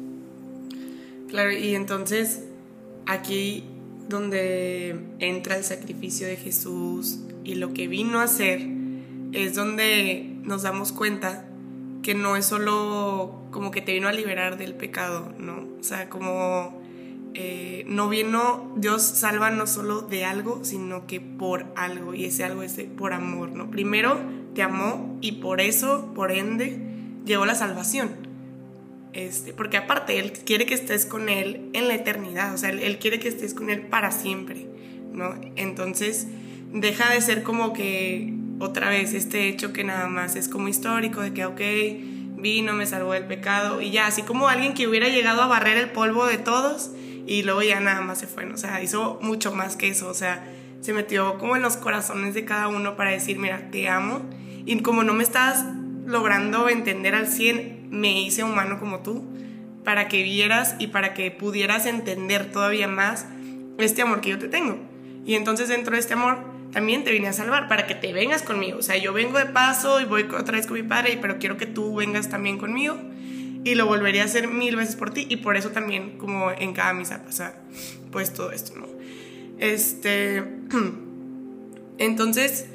Claro, 1.29 1.53
y 1.53 1.77
entonces 1.77 2.41
aquí 3.07 3.63
donde 4.09 4.99
entra 5.21 5.57
el 5.57 5.63
sacrificio 5.63 6.27
de 6.27 6.35
Jesús 6.37 7.21
y 7.45 7.55
lo 7.55 7.73
que 7.73 7.87
vino 7.87 8.19
a 8.19 8.25
hacer, 8.25 8.74
es 9.35 9.55
donde 9.55 10.31
nos 10.43 10.63
damos 10.63 10.93
cuenta 10.93 11.47
que 12.03 12.15
no 12.15 12.37
es 12.37 12.47
solo 12.47 13.47
como 13.51 13.71
que 13.71 13.81
te 13.81 13.93
vino 13.93 14.09
a 14.09 14.13
liberar 14.13 14.59
del 14.59 14.75
pecado, 14.75 15.33
¿no? 15.39 15.67
O 15.81 15.83
sea, 15.83 16.09
como 16.09 16.83
eh, 17.35 17.85
no 17.89 18.09
vino, 18.09 18.73
Dios 18.77 19.03
salva 19.03 19.51
no 19.51 19.67
solo 19.67 20.03
de 20.03 20.25
algo, 20.25 20.65
sino 20.65 21.07
que 21.07 21.21
por 21.21 21.67
algo, 21.77 22.15
y 22.15 22.27
ese 22.27 22.45
algo 22.45 22.63
es 22.63 22.75
por 22.97 23.13
amor, 23.13 23.51
¿no? 23.51 23.71
Primero 23.71 24.19
te 24.55 24.63
amó 24.63 25.19
y 25.21 25.33
por 25.33 25.61
eso, 25.61 26.13
por 26.15 26.31
ende, 26.31 26.79
llegó 27.25 27.47
la 27.47 27.55
salvación. 27.55 28.11
Este, 29.15 29.53
porque 29.53 29.77
aparte, 29.77 30.19
Él 30.19 30.33
quiere 30.33 30.67
que 30.67 30.75
estés 30.75 31.07
con 31.07 31.29
Él 31.29 31.71
en 31.73 31.89
la 31.89 31.95
eternidad, 31.95 32.53
o 32.53 32.59
sea, 32.59 32.71
Él, 32.71 32.99
quiere 32.99 33.19
que 33.19 33.29
estés 33.29 33.55
con 33.55 33.71
Él 33.71 33.83
para 33.83 34.11
siempre, 34.11 34.67
¿no? 35.13 35.35
Entonces, 35.57 36.27
deja 36.73 37.13
de 37.13 37.21
ser 37.21 37.43
como 37.45 37.73
que 37.73 38.34
otra 38.59 38.89
vez 38.89 39.15
este 39.15 39.49
hecho 39.49 39.73
que 39.73 39.85
nada 39.85 40.07
más 40.07 40.37
es 40.37 40.49
como 40.49 40.69
histórico, 40.69 41.21
de 41.21 41.33
que, 41.33 41.45
ok, 41.45 41.61
vino, 42.41 42.73
me 42.73 42.87
salvó 42.87 43.13
del 43.13 43.27
pecado, 43.27 43.81
y 43.81 43.91
ya, 43.91 44.07
así 44.07 44.23
como 44.23 44.49
alguien 44.49 44.75
que 44.75 44.87
hubiera 44.87 45.09
llegado 45.09 45.43
a 45.43 45.47
barrer 45.47 45.77
el 45.77 45.91
polvo 45.91 46.27
de 46.27 46.39
todos, 46.39 46.91
y 47.27 47.43
luego 47.43 47.63
ya 47.63 47.81
nada 47.81 48.01
más 48.01 48.19
se 48.19 48.27
fue, 48.27 48.45
¿no? 48.45 48.55
o 48.55 48.59
sea, 48.59 48.83
hizo 48.83 49.19
mucho 49.23 49.55
más 49.55 49.77
que 49.77 49.89
eso, 49.89 50.09
o 50.09 50.15
sea, 50.15 50.47
se 50.81 50.93
metió 50.93 51.39
como 51.39 51.57
en 51.57 51.63
los 51.63 51.77
corazones 51.77 52.35
de 52.35 52.45
cada 52.45 52.69
uno 52.69 52.97
para 52.97 53.11
decir, 53.11 53.39
mira, 53.39 53.71
te 53.71 53.89
amo, 53.89 54.21
y 54.67 54.79
como 54.81 55.03
no 55.03 55.15
me 55.15 55.23
estás 55.23 55.65
logrando 56.07 56.69
entender 56.69 57.15
al 57.15 57.27
100, 57.27 57.89
me 57.91 58.21
hice 58.21 58.45
humano 58.45 58.79
como 58.79 59.01
tú, 59.01 59.25
para 59.85 60.09
que 60.09 60.23
vieras 60.23 60.77
y 60.79 60.89
para 60.89 61.15
que 61.15 61.31
pudieras 61.31 61.87
entender 61.87 62.51
todavía 62.51 62.89
más 62.89 63.27
este 63.79 64.03
amor 64.03 64.21
que 64.21 64.31
yo 64.31 64.39
te 64.39 64.49
tengo. 64.49 64.79
Y 65.27 65.35
entonces 65.35 65.69
dentro 65.69 65.95
de 65.95 66.01
este 66.01 66.15
amor 66.15 66.54
también 66.75 67.05
te 67.05 67.13
vine 67.13 67.29
a 67.29 67.33
salvar 67.33 67.69
para 67.69 67.87
que 67.87 67.95
te 67.95 68.13
vengas 68.13 68.43
conmigo. 68.43 68.79
O 68.79 68.83
sea, 68.83 68.97
yo 68.97 69.13
vengo 69.13 69.39
de 69.39 69.47
paso 69.47 70.01
y 70.01 70.05
voy 70.05 70.25
otra 70.25 70.59
vez 70.59 70.67
con 70.67 70.75
mi 70.77 70.83
padre, 70.83 71.17
pero 71.23 71.39
quiero 71.39 71.57
que 71.57 71.67
tú 71.67 71.95
vengas 71.95 72.29
también 72.29 72.59
conmigo 72.59 72.99
y 73.63 73.77
lo 73.77 73.87
volvería 73.87 74.23
a 74.23 74.25
hacer 74.25 74.49
mil 74.49 74.75
veces 74.75 74.97
por 74.97 75.11
ti 75.11 75.25
y 75.31 75.37
por 75.37 75.57
eso 75.57 75.71
también 75.71 76.19
como 76.19 76.51
en 76.51 76.75
cada 76.75 76.93
misa 76.93 77.25
pasa 77.25 77.55
pues 78.11 78.33
todo 78.33 78.51
esto, 78.51 78.75
¿no? 78.77 78.87
Este, 79.59 80.43
entonces, 81.99 82.67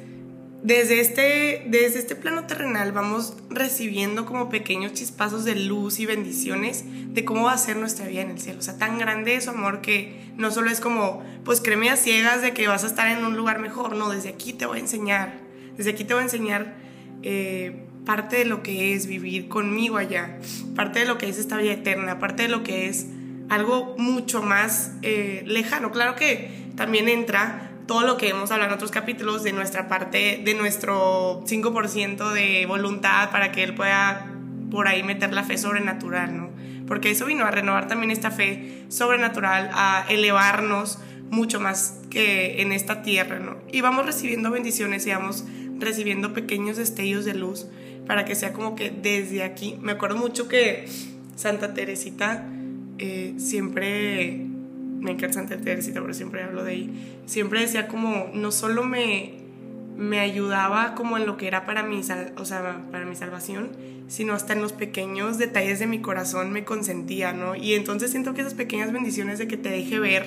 desde 0.62 1.00
este, 1.00 1.64
desde 1.66 1.98
este 1.98 2.14
plano 2.14 2.46
terrenal 2.46 2.92
vamos 2.92 3.34
recibiendo 3.48 4.26
como 4.26 4.50
pequeños 4.50 4.92
chispazos 4.92 5.44
de 5.44 5.56
luz 5.56 6.00
y 6.00 6.06
bendiciones 6.06 6.84
de 6.86 7.24
cómo 7.24 7.44
va 7.44 7.52
a 7.52 7.58
ser 7.58 7.76
nuestra 7.76 8.06
vida 8.06 8.20
en 8.20 8.30
el 8.30 8.38
cielo. 8.38 8.58
O 8.58 8.62
sea, 8.62 8.76
tan 8.76 8.98
grande 8.98 9.36
es 9.36 9.44
su 9.44 9.50
amor 9.50 9.80
que 9.80 10.20
no 10.36 10.50
solo 10.50 10.70
es 10.70 10.80
como, 10.80 11.24
pues 11.44 11.60
créeme 11.60 11.88
a 11.88 11.96
ciegas 11.96 12.42
de 12.42 12.52
que 12.52 12.68
vas 12.68 12.84
a 12.84 12.88
estar 12.88 13.08
en 13.08 13.24
un 13.24 13.36
lugar 13.36 13.58
mejor, 13.58 13.96
no, 13.96 14.10
desde 14.10 14.28
aquí 14.28 14.52
te 14.52 14.66
voy 14.66 14.78
a 14.78 14.80
enseñar, 14.80 15.38
desde 15.76 15.90
aquí 15.90 16.04
te 16.04 16.12
voy 16.12 16.20
a 16.20 16.24
enseñar 16.24 16.74
eh, 17.22 17.86
parte 18.04 18.36
de 18.36 18.44
lo 18.44 18.62
que 18.62 18.94
es 18.94 19.06
vivir 19.06 19.48
conmigo 19.48 19.96
allá, 19.96 20.38
parte 20.76 21.00
de 21.00 21.06
lo 21.06 21.16
que 21.16 21.28
es 21.28 21.38
esta 21.38 21.56
vida 21.56 21.72
eterna, 21.72 22.18
parte 22.18 22.42
de 22.42 22.48
lo 22.48 22.62
que 22.62 22.88
es 22.88 23.06
algo 23.48 23.94
mucho 23.98 24.42
más 24.42 24.92
eh, 25.02 25.42
lejano. 25.46 25.90
Claro 25.90 26.16
que 26.16 26.50
también 26.76 27.08
entra 27.08 27.69
todo 27.90 28.02
lo 28.02 28.16
que 28.16 28.28
hemos 28.28 28.52
hablado 28.52 28.70
en 28.70 28.76
otros 28.76 28.92
capítulos 28.92 29.42
de 29.42 29.52
nuestra 29.52 29.88
parte, 29.88 30.40
de 30.44 30.54
nuestro 30.54 31.42
5% 31.44 32.30
de 32.30 32.64
voluntad 32.64 33.32
para 33.32 33.50
que 33.50 33.64
Él 33.64 33.74
pueda 33.74 34.30
por 34.70 34.86
ahí 34.86 35.02
meter 35.02 35.32
la 35.32 35.42
fe 35.42 35.58
sobrenatural, 35.58 36.36
¿no? 36.36 36.50
Porque 36.86 37.10
eso 37.10 37.26
vino 37.26 37.44
a 37.44 37.50
renovar 37.50 37.88
también 37.88 38.12
esta 38.12 38.30
fe 38.30 38.84
sobrenatural, 38.86 39.70
a 39.72 40.04
elevarnos 40.08 41.00
mucho 41.30 41.58
más 41.58 41.98
que 42.10 42.62
en 42.62 42.70
esta 42.70 43.02
tierra, 43.02 43.40
¿no? 43.40 43.56
Y 43.72 43.80
vamos 43.80 44.06
recibiendo 44.06 44.52
bendiciones 44.52 45.04
y 45.08 45.10
vamos 45.10 45.44
recibiendo 45.80 46.32
pequeños 46.32 46.76
destellos 46.76 47.24
de 47.24 47.34
luz 47.34 47.66
para 48.06 48.24
que 48.24 48.36
sea 48.36 48.52
como 48.52 48.76
que 48.76 48.90
desde 48.90 49.42
aquí. 49.42 49.76
Me 49.82 49.90
acuerdo 49.90 50.16
mucho 50.16 50.46
que 50.46 50.88
Santa 51.34 51.74
Teresita 51.74 52.46
eh, 52.98 53.34
siempre, 53.38 54.46
me 55.00 55.12
encanta 55.12 55.34
Santa 55.34 55.56
Teresita, 55.56 56.00
pero 56.00 56.14
siempre 56.14 56.42
hablo 56.42 56.62
de 56.62 56.72
ahí, 56.72 57.20
siempre 57.26 57.60
decía 57.60 57.88
como, 57.88 58.30
no 58.34 58.52
solo 58.52 58.84
me, 58.84 59.34
me 59.96 60.20
ayudaba 60.20 60.94
como 60.94 61.16
en 61.16 61.26
lo 61.26 61.36
que 61.36 61.46
era 61.46 61.66
para 61.66 61.82
mi, 61.82 62.00
o 62.36 62.44
sea, 62.44 62.82
para 62.90 63.04
mi 63.06 63.16
salvación, 63.16 63.70
sino 64.08 64.34
hasta 64.34 64.52
en 64.52 64.60
los 64.60 64.72
pequeños 64.72 65.38
detalles 65.38 65.78
de 65.78 65.86
mi 65.86 66.00
corazón 66.00 66.52
me 66.52 66.64
consentía, 66.64 67.32
¿no? 67.32 67.54
Y 67.54 67.74
entonces 67.74 68.10
siento 68.10 68.34
que 68.34 68.40
esas 68.42 68.54
pequeñas 68.54 68.92
bendiciones 68.92 69.38
de 69.38 69.48
que 69.48 69.56
te 69.56 69.70
deje 69.70 69.98
ver 69.98 70.26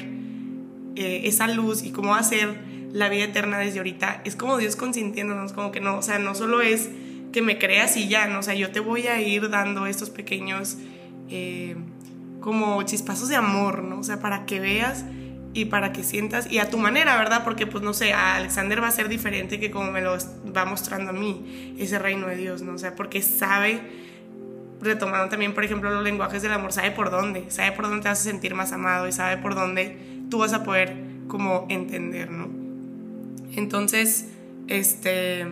eh, 0.95 1.21
esa 1.25 1.47
luz 1.47 1.83
y 1.83 1.91
cómo 1.91 2.21
ser 2.23 2.73
la 2.91 3.09
vida 3.09 3.23
eterna 3.25 3.57
desde 3.57 3.79
ahorita, 3.79 4.21
es 4.23 4.35
como 4.35 4.57
Dios 4.57 4.75
consintiéndonos, 4.75 5.53
como 5.53 5.71
que 5.71 5.81
no, 5.81 5.97
o 5.97 6.01
sea, 6.01 6.19
no 6.19 6.35
solo 6.35 6.61
es 6.61 6.89
que 7.31 7.41
me 7.41 7.57
creas 7.57 7.97
y 7.97 8.07
ya, 8.07 8.27
¿no? 8.27 8.39
O 8.39 8.43
sea, 8.43 8.53
yo 8.53 8.71
te 8.71 8.79
voy 8.79 9.07
a 9.07 9.19
ir 9.19 9.49
dando 9.49 9.87
estos 9.87 10.11
pequeños 10.11 10.77
eh, 11.29 11.75
como 12.43 12.83
chispazos 12.83 13.29
de 13.29 13.37
amor, 13.37 13.83
¿no? 13.83 13.99
O 13.99 14.03
sea, 14.03 14.19
para 14.19 14.45
que 14.45 14.59
veas 14.59 15.05
y 15.53 15.65
para 15.65 15.93
que 15.93 16.03
sientas, 16.03 16.51
y 16.51 16.59
a 16.59 16.69
tu 16.69 16.77
manera, 16.77 17.15
¿verdad? 17.15 17.45
Porque 17.45 17.65
pues 17.65 17.83
no 17.83 17.93
sé, 17.93 18.11
a 18.11 18.35
Alexander 18.35 18.83
va 18.83 18.87
a 18.87 18.91
ser 18.91 19.07
diferente 19.07 19.61
que 19.61 19.71
como 19.71 19.91
me 19.91 20.01
lo 20.01 20.17
va 20.55 20.65
mostrando 20.65 21.11
a 21.11 21.13
mí, 21.13 21.73
ese 21.79 21.99
reino 21.99 22.27
de 22.27 22.35
Dios, 22.35 22.61
¿no? 22.61 22.73
O 22.73 22.77
sea, 22.77 22.95
porque 22.95 23.21
sabe, 23.21 23.79
retomando 24.81 25.29
también, 25.29 25.53
por 25.53 25.63
ejemplo, 25.63 25.89
los 25.89 26.03
lenguajes 26.03 26.41
del 26.41 26.51
amor, 26.51 26.73
sabe 26.73 26.91
por 26.91 27.11
dónde, 27.11 27.49
sabe 27.49 27.71
por 27.71 27.85
dónde 27.85 28.01
te 28.01 28.09
vas 28.09 28.19
a 28.19 28.23
sentir 28.23 28.55
más 28.55 28.73
amado 28.73 29.07
y 29.07 29.13
sabe 29.13 29.37
por 29.37 29.55
dónde 29.55 29.97
tú 30.29 30.39
vas 30.39 30.51
a 30.51 30.65
poder 30.65 30.97
como 31.29 31.65
entender, 31.69 32.29
¿no? 32.29 32.49
Entonces, 33.55 34.27
este 34.67 35.47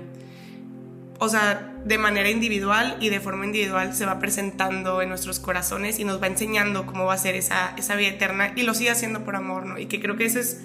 o 1.24 1.30
sea, 1.30 1.72
de 1.86 2.00
manera 2.00 2.32
individual 2.32 2.98
y 3.00 3.10
de 3.10 3.20
forma 3.20 3.46
individual 3.46 3.94
se 3.94 4.08
va 4.08 4.18
presentando 4.18 5.04
en 5.04 5.10
nuestros 5.10 5.40
corazones 5.40 6.00
y 6.00 6.04
nos 6.04 6.20
va 6.20 6.26
enseñando 6.26 6.88
cómo 6.88 7.06
va 7.06 7.14
a 7.14 7.18
ser 7.20 7.36
esa, 7.36 7.76
esa 7.78 7.96
vida 7.96 8.08
eterna 8.08 8.54
y 8.56 8.64
lo 8.64 8.74
sigue 8.74 8.90
haciendo 8.90 9.24
por 9.24 9.36
amor, 9.36 9.68
¿no? 9.68 9.78
Y 9.78 9.86
que 9.86 10.02
creo 10.02 10.18
que 10.18 10.26
esa 10.26 10.40
es 10.40 10.62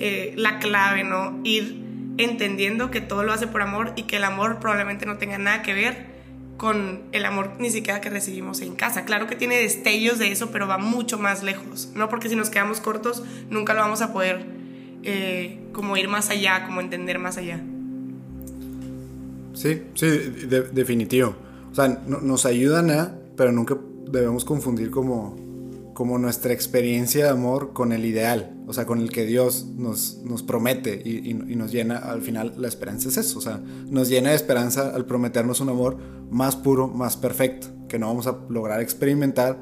eh, 0.00 0.34
la 0.36 0.58
clave, 0.58 1.04
¿no? 1.04 1.38
Ir 1.44 1.84
entendiendo 2.18 2.90
que 2.90 3.00
todo 3.00 3.22
lo 3.22 3.32
hace 3.32 3.46
por 3.46 3.62
amor 3.62 3.92
y 3.94 4.02
que 4.02 4.16
el 4.16 4.24
amor 4.24 4.58
probablemente 4.58 5.06
no 5.06 5.18
tenga 5.18 5.38
nada 5.38 5.62
que 5.62 5.72
ver 5.72 6.06
con 6.56 7.02
el 7.12 7.24
amor 7.24 7.52
ni 7.60 7.70
siquiera 7.70 8.00
que 8.00 8.10
recibimos 8.10 8.60
en 8.60 8.74
casa. 8.74 9.04
Claro 9.04 9.28
que 9.28 9.36
tiene 9.36 9.54
destellos 9.54 10.18
de 10.18 10.32
eso, 10.32 10.50
pero 10.50 10.66
va 10.66 10.78
mucho 10.78 11.16
más 11.16 11.44
lejos, 11.44 11.92
¿no? 11.94 12.08
Porque 12.08 12.28
si 12.28 12.34
nos 12.34 12.50
quedamos 12.50 12.80
cortos, 12.80 13.22
nunca 13.50 13.72
lo 13.72 13.82
vamos 13.82 14.02
a 14.02 14.12
poder 14.12 14.46
eh, 15.04 15.60
como 15.72 15.96
ir 15.96 16.08
más 16.08 16.28
allá, 16.28 16.64
como 16.66 16.80
entender 16.80 17.20
más 17.20 17.36
allá. 17.36 17.60
Sí, 19.54 19.82
sí, 19.94 20.06
definitivo. 20.72 21.34
O 21.70 21.74
sea, 21.74 21.88
nos 21.88 22.46
ayudan 22.46 22.90
a, 22.90 23.14
pero 23.36 23.52
nunca 23.52 23.78
debemos 24.10 24.44
confundir 24.44 24.90
como, 24.90 25.36
como 25.94 26.18
nuestra 26.18 26.52
experiencia 26.52 27.24
de 27.24 27.30
amor 27.30 27.72
con 27.72 27.92
el 27.92 28.04
ideal, 28.04 28.54
o 28.66 28.72
sea, 28.72 28.86
con 28.86 29.00
el 29.00 29.10
que 29.10 29.24
Dios 29.24 29.66
nos, 29.76 30.18
nos 30.24 30.42
promete 30.42 31.00
y, 31.04 31.30
y, 31.30 31.56
nos 31.56 31.72
llena, 31.72 31.96
al 31.96 32.22
final 32.22 32.54
la 32.58 32.68
esperanza 32.68 33.08
es 33.08 33.16
eso, 33.16 33.38
o 33.38 33.42
sea, 33.42 33.62
nos 33.88 34.08
llena 34.08 34.30
de 34.30 34.36
esperanza 34.36 34.94
al 34.94 35.06
prometernos 35.06 35.60
un 35.60 35.70
amor 35.70 35.96
más 36.30 36.56
puro, 36.56 36.88
más 36.88 37.16
perfecto, 37.16 37.68
que 37.88 37.98
no 37.98 38.08
vamos 38.08 38.26
a 38.26 38.38
lograr 38.48 38.80
experimentar 38.80 39.58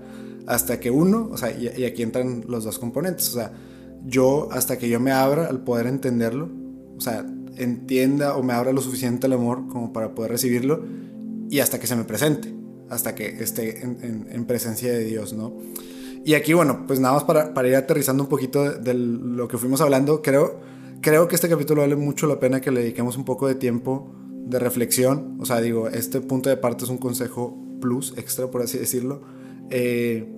hasta 0.46 0.80
que 0.80 0.90
uno, 0.90 1.28
o 1.30 1.36
sea, 1.36 1.52
y, 1.52 1.70
y 1.76 1.84
aquí 1.84 2.02
entran 2.02 2.44
los 2.48 2.64
dos 2.64 2.78
componentes, 2.78 3.28
o 3.30 3.34
sea, 3.34 3.52
yo 4.04 4.48
hasta 4.50 4.78
que 4.78 4.88
yo 4.88 4.98
me 4.98 5.12
abra 5.12 5.46
al 5.46 5.62
poder 5.62 5.86
entenderlo, 5.86 6.48
o 6.96 7.00
sea, 7.00 7.24
entienda 7.62 8.36
o 8.36 8.42
me 8.42 8.52
abra 8.52 8.72
lo 8.72 8.80
suficiente 8.80 9.26
el 9.26 9.34
amor 9.34 9.68
como 9.68 9.92
para 9.92 10.14
poder 10.14 10.32
recibirlo 10.32 10.84
y 11.48 11.60
hasta 11.60 11.78
que 11.78 11.86
se 11.86 11.96
me 11.96 12.04
presente, 12.04 12.52
hasta 12.88 13.14
que 13.14 13.26
esté 13.42 13.82
en, 13.82 14.44
presencia 14.46 14.92
de 14.92 15.04
Dios, 15.04 15.32
¿no? 15.32 15.52
Y 16.24 16.34
aquí, 16.34 16.52
bueno, 16.52 16.84
pues 16.86 17.00
nada 17.00 17.14
más 17.14 17.24
para, 17.24 17.54
para 17.54 17.68
ir 17.68 17.76
aterrizando 17.76 18.22
un 18.22 18.28
poquito 18.28 18.72
de, 18.72 18.94
lo 18.94 19.48
que 19.48 19.58
fuimos 19.58 19.80
hablando, 19.80 20.22
creo, 20.22 20.60
creo 21.00 21.28
que 21.28 21.34
este 21.34 21.48
capítulo 21.48 21.82
vale 21.82 21.96
mucho 21.96 22.26
la 22.26 22.38
pena 22.38 22.60
que 22.60 22.70
le 22.70 22.80
dediquemos 22.80 23.16
un 23.16 23.24
poco 23.24 23.48
de 23.48 23.54
tiempo 23.54 24.14
de 24.28 24.58
reflexión, 24.58 25.38
o 25.40 25.44
sea, 25.44 25.60
digo, 25.60 25.88
este 25.88 26.20
punto 26.20 26.50
de 26.50 26.56
parte 26.56 26.84
es 26.84 26.90
un 26.90 26.98
consejo 26.98 27.56
plus, 27.80 28.14
extra, 28.16 28.48
por 28.48 28.62
así 28.62 28.78
decirlo, 28.78 29.22
eh, 29.70 30.28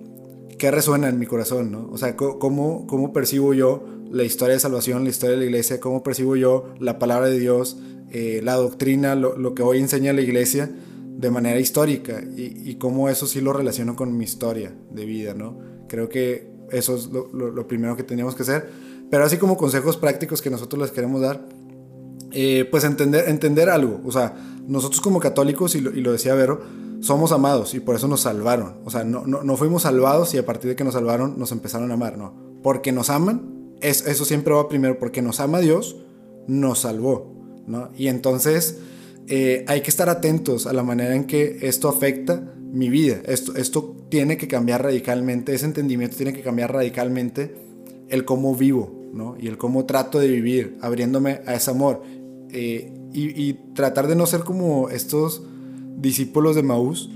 que 0.57 0.71
resuena 0.71 1.09
en 1.09 1.19
mi 1.19 1.25
corazón, 1.25 1.71
¿no? 1.71 1.89
O 1.91 1.97
sea, 1.97 2.15
¿cómo, 2.15 2.87
cómo 2.87 3.13
percibo 3.13 3.53
yo 3.53 3.83
la 4.13 4.23
historia 4.23 4.53
de 4.53 4.59
salvación, 4.59 5.03
la 5.03 5.09
historia 5.09 5.31
de 5.31 5.39
la 5.39 5.45
iglesia, 5.45 5.79
cómo 5.79 6.03
percibo 6.03 6.35
yo 6.35 6.69
la 6.79 6.99
palabra 6.99 7.29
de 7.29 7.39
Dios, 7.39 7.77
eh, 8.11 8.41
la 8.43 8.53
doctrina, 8.53 9.15
lo, 9.15 9.55
que 9.55 9.63
hoy 9.63 9.79
enseña 9.79 10.13
la 10.13 10.21
iglesia 10.21 10.69
de 10.69 11.31
manera 11.31 11.59
histórica 11.59 12.23
y, 12.37 12.75
cómo 12.75 13.09
eso 13.09 13.25
sí 13.25 13.41
lo 13.41 13.53
relaciono 13.53 13.95
con 13.95 14.15
mi 14.15 14.23
historia 14.23 14.71
de 14.91 15.05
vida, 15.05 15.33
¿no? 15.33 15.57
Creo 15.87 16.09
que 16.09 16.47
eso 16.71 16.95
es 16.95 17.07
lo, 17.07 17.67
primero 17.67 17.97
que 17.97 18.03
teníamos 18.03 18.35
que 18.35 18.43
hacer. 18.43 18.69
Pero 19.09 19.23
así 19.23 19.37
como 19.37 19.57
consejos 19.57 19.97
prácticos 19.97 20.43
que 20.43 20.51
nosotros 20.51 20.79
les 20.79 20.91
queremos 20.91 21.19
dar, 21.19 21.47
eh, 22.31 22.67
pues 22.69 22.83
entender, 22.83 23.27
entender 23.27 23.69
algo. 23.69 23.99
O 24.05 24.11
sea, 24.11 24.35
nosotros 24.67 25.01
como 25.01 25.19
católicos, 25.19 25.73
y 25.73 25.81
lo, 25.81 25.89
y 25.91 26.01
lo, 26.01 26.11
decía 26.11 26.35
Vero, 26.35 26.61
somos 26.99 27.31
amados 27.31 27.73
y 27.73 27.79
por 27.79 27.95
eso 27.95 28.07
nos 28.07 28.21
salvaron. 28.21 28.75
O 28.85 28.91
sea, 28.91 29.03
no, 29.03 29.25
no, 29.25 29.41
no 29.41 29.57
fuimos 29.57 29.83
salvados 29.83 30.35
y 30.35 30.37
a 30.37 30.45
partir 30.45 30.69
de 30.69 30.75
que 30.75 30.83
nos 30.83 30.93
salvaron 30.93 31.39
nos 31.39 31.51
empezaron 31.51 31.89
a 31.89 31.95
amar, 31.95 32.15
no. 32.15 32.35
Porque 32.61 32.91
nos 32.91 33.09
aman 33.09 33.52
eso 33.83 34.25
siempre 34.25 34.53
va 34.53 34.69
primero 34.69 34.97
porque 34.97 35.21
nos 35.21 35.39
ama 35.39 35.59
Dios, 35.59 35.97
nos 36.47 36.79
salvó, 36.79 37.33
¿no? 37.67 37.91
Y 37.97 38.07
entonces 38.07 38.77
eh, 39.27 39.63
hay 39.67 39.81
que 39.81 39.89
estar 39.89 40.09
atentos 40.09 40.67
a 40.67 40.73
la 40.73 40.83
manera 40.83 41.15
en 41.15 41.25
que 41.25 41.59
esto 41.61 41.89
afecta 41.89 42.53
mi 42.71 42.89
vida. 42.89 43.21
Esto, 43.25 43.55
esto 43.55 43.95
tiene 44.09 44.37
que 44.37 44.47
cambiar 44.47 44.83
radicalmente, 44.83 45.53
ese 45.53 45.65
entendimiento 45.65 46.17
tiene 46.17 46.33
que 46.33 46.41
cambiar 46.41 46.73
radicalmente 46.73 47.55
el 48.09 48.25
cómo 48.25 48.55
vivo, 48.55 49.09
¿no? 49.13 49.35
Y 49.39 49.47
el 49.47 49.57
cómo 49.57 49.85
trato 49.85 50.19
de 50.19 50.27
vivir, 50.27 50.77
abriéndome 50.81 51.41
a 51.45 51.55
ese 51.55 51.71
amor. 51.71 52.03
Eh, 52.51 52.91
y, 53.13 53.41
y, 53.41 53.53
tratar 53.75 54.07
de 54.07 54.15
no 54.15 54.25
ser 54.25 54.41
como 54.41 54.89
estos 54.89 55.43
discípulos 55.97 56.55
de 56.55 56.63
Maús, 56.63 57.11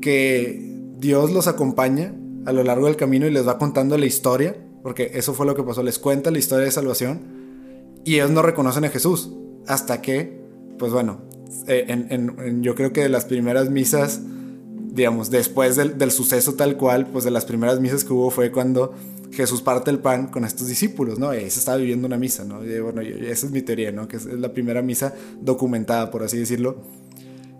que 0.00 0.74
Dios 0.98 1.30
los 1.32 1.46
acompaña 1.46 2.14
a 2.44 2.52
lo 2.52 2.64
largo 2.64 2.86
del 2.86 2.96
camino 2.96 3.26
y 3.26 3.30
les 3.30 3.46
va 3.46 3.58
contando 3.58 3.96
la 3.98 4.06
historia 4.06 4.56
porque 4.82 5.12
eso 5.14 5.34
fue 5.34 5.46
lo 5.46 5.54
que 5.54 5.62
pasó. 5.62 5.82
Les 5.82 5.98
cuenta 5.98 6.30
la 6.30 6.38
historia 6.38 6.64
de 6.64 6.70
salvación 6.70 7.20
y 8.04 8.14
ellos 8.14 8.30
no 8.30 8.42
reconocen 8.42 8.84
a 8.84 8.88
Jesús. 8.88 9.30
Hasta 9.66 10.00
que, 10.00 10.40
pues 10.78 10.92
bueno, 10.92 11.20
eh, 11.66 12.28
yo 12.60 12.74
creo 12.74 12.92
que 12.92 13.02
de 13.02 13.08
las 13.08 13.24
primeras 13.24 13.70
misas, 13.70 14.20
digamos, 14.92 15.30
después 15.30 15.76
del, 15.76 16.10
suceso 16.10 16.54
tal 16.54 16.76
cual, 16.76 17.06
pues 17.06 17.24
de 17.24 17.30
las 17.30 17.44
primeras 17.44 17.80
misas 17.80 18.04
que 18.04 18.12
hubo 18.12 18.30
fue 18.30 18.50
cuando 18.50 18.94
Jesús 19.32 19.60
parte 19.60 19.90
el 19.90 19.98
pan 19.98 20.28
con 20.28 20.44
estos 20.44 20.68
discípulos, 20.68 21.18
¿no? 21.18 21.34
Y 21.34 21.38
ahí 21.38 21.50
se 21.50 21.58
estaba 21.58 21.76
viviendo 21.76 22.06
una 22.06 22.16
misa, 22.16 22.44
¿no? 22.44 22.64
Y 22.64 22.80
bueno, 22.80 23.02
esa 23.02 23.46
es 23.46 23.52
mi 23.52 23.62
teoría, 23.62 23.92
¿no? 23.92 24.08
Que 24.08 24.16
es 24.16 24.24
la 24.24 24.52
primera 24.52 24.80
misa 24.82 25.14
documentada, 25.40 26.10
por 26.10 26.22
así 26.22 26.38
decirlo. 26.38 26.82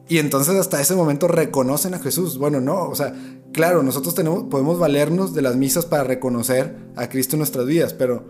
Y 0.08 0.18
entonces 0.18 0.54
hasta 0.56 0.80
ese 0.80 0.94
momento 0.94 1.28
reconocen 1.28 1.92
a 1.92 1.98
Jesús. 1.98 2.38
Bueno, 2.38 2.60
no, 2.60 2.88
o 2.88 2.94
sea, 2.94 3.14
claro, 3.52 3.82
nosotros 3.82 4.14
tenemos, 4.14 4.44
podemos 4.44 4.78
valernos 4.78 5.34
de 5.34 5.42
las 5.42 5.56
misas 5.56 5.86
para 5.86 6.04
reconocer 6.04 6.76
a 6.96 7.08
Cristo 7.08 7.36
en 7.36 7.40
nuestras 7.40 7.66
vidas, 7.66 7.94
pero, 7.94 8.24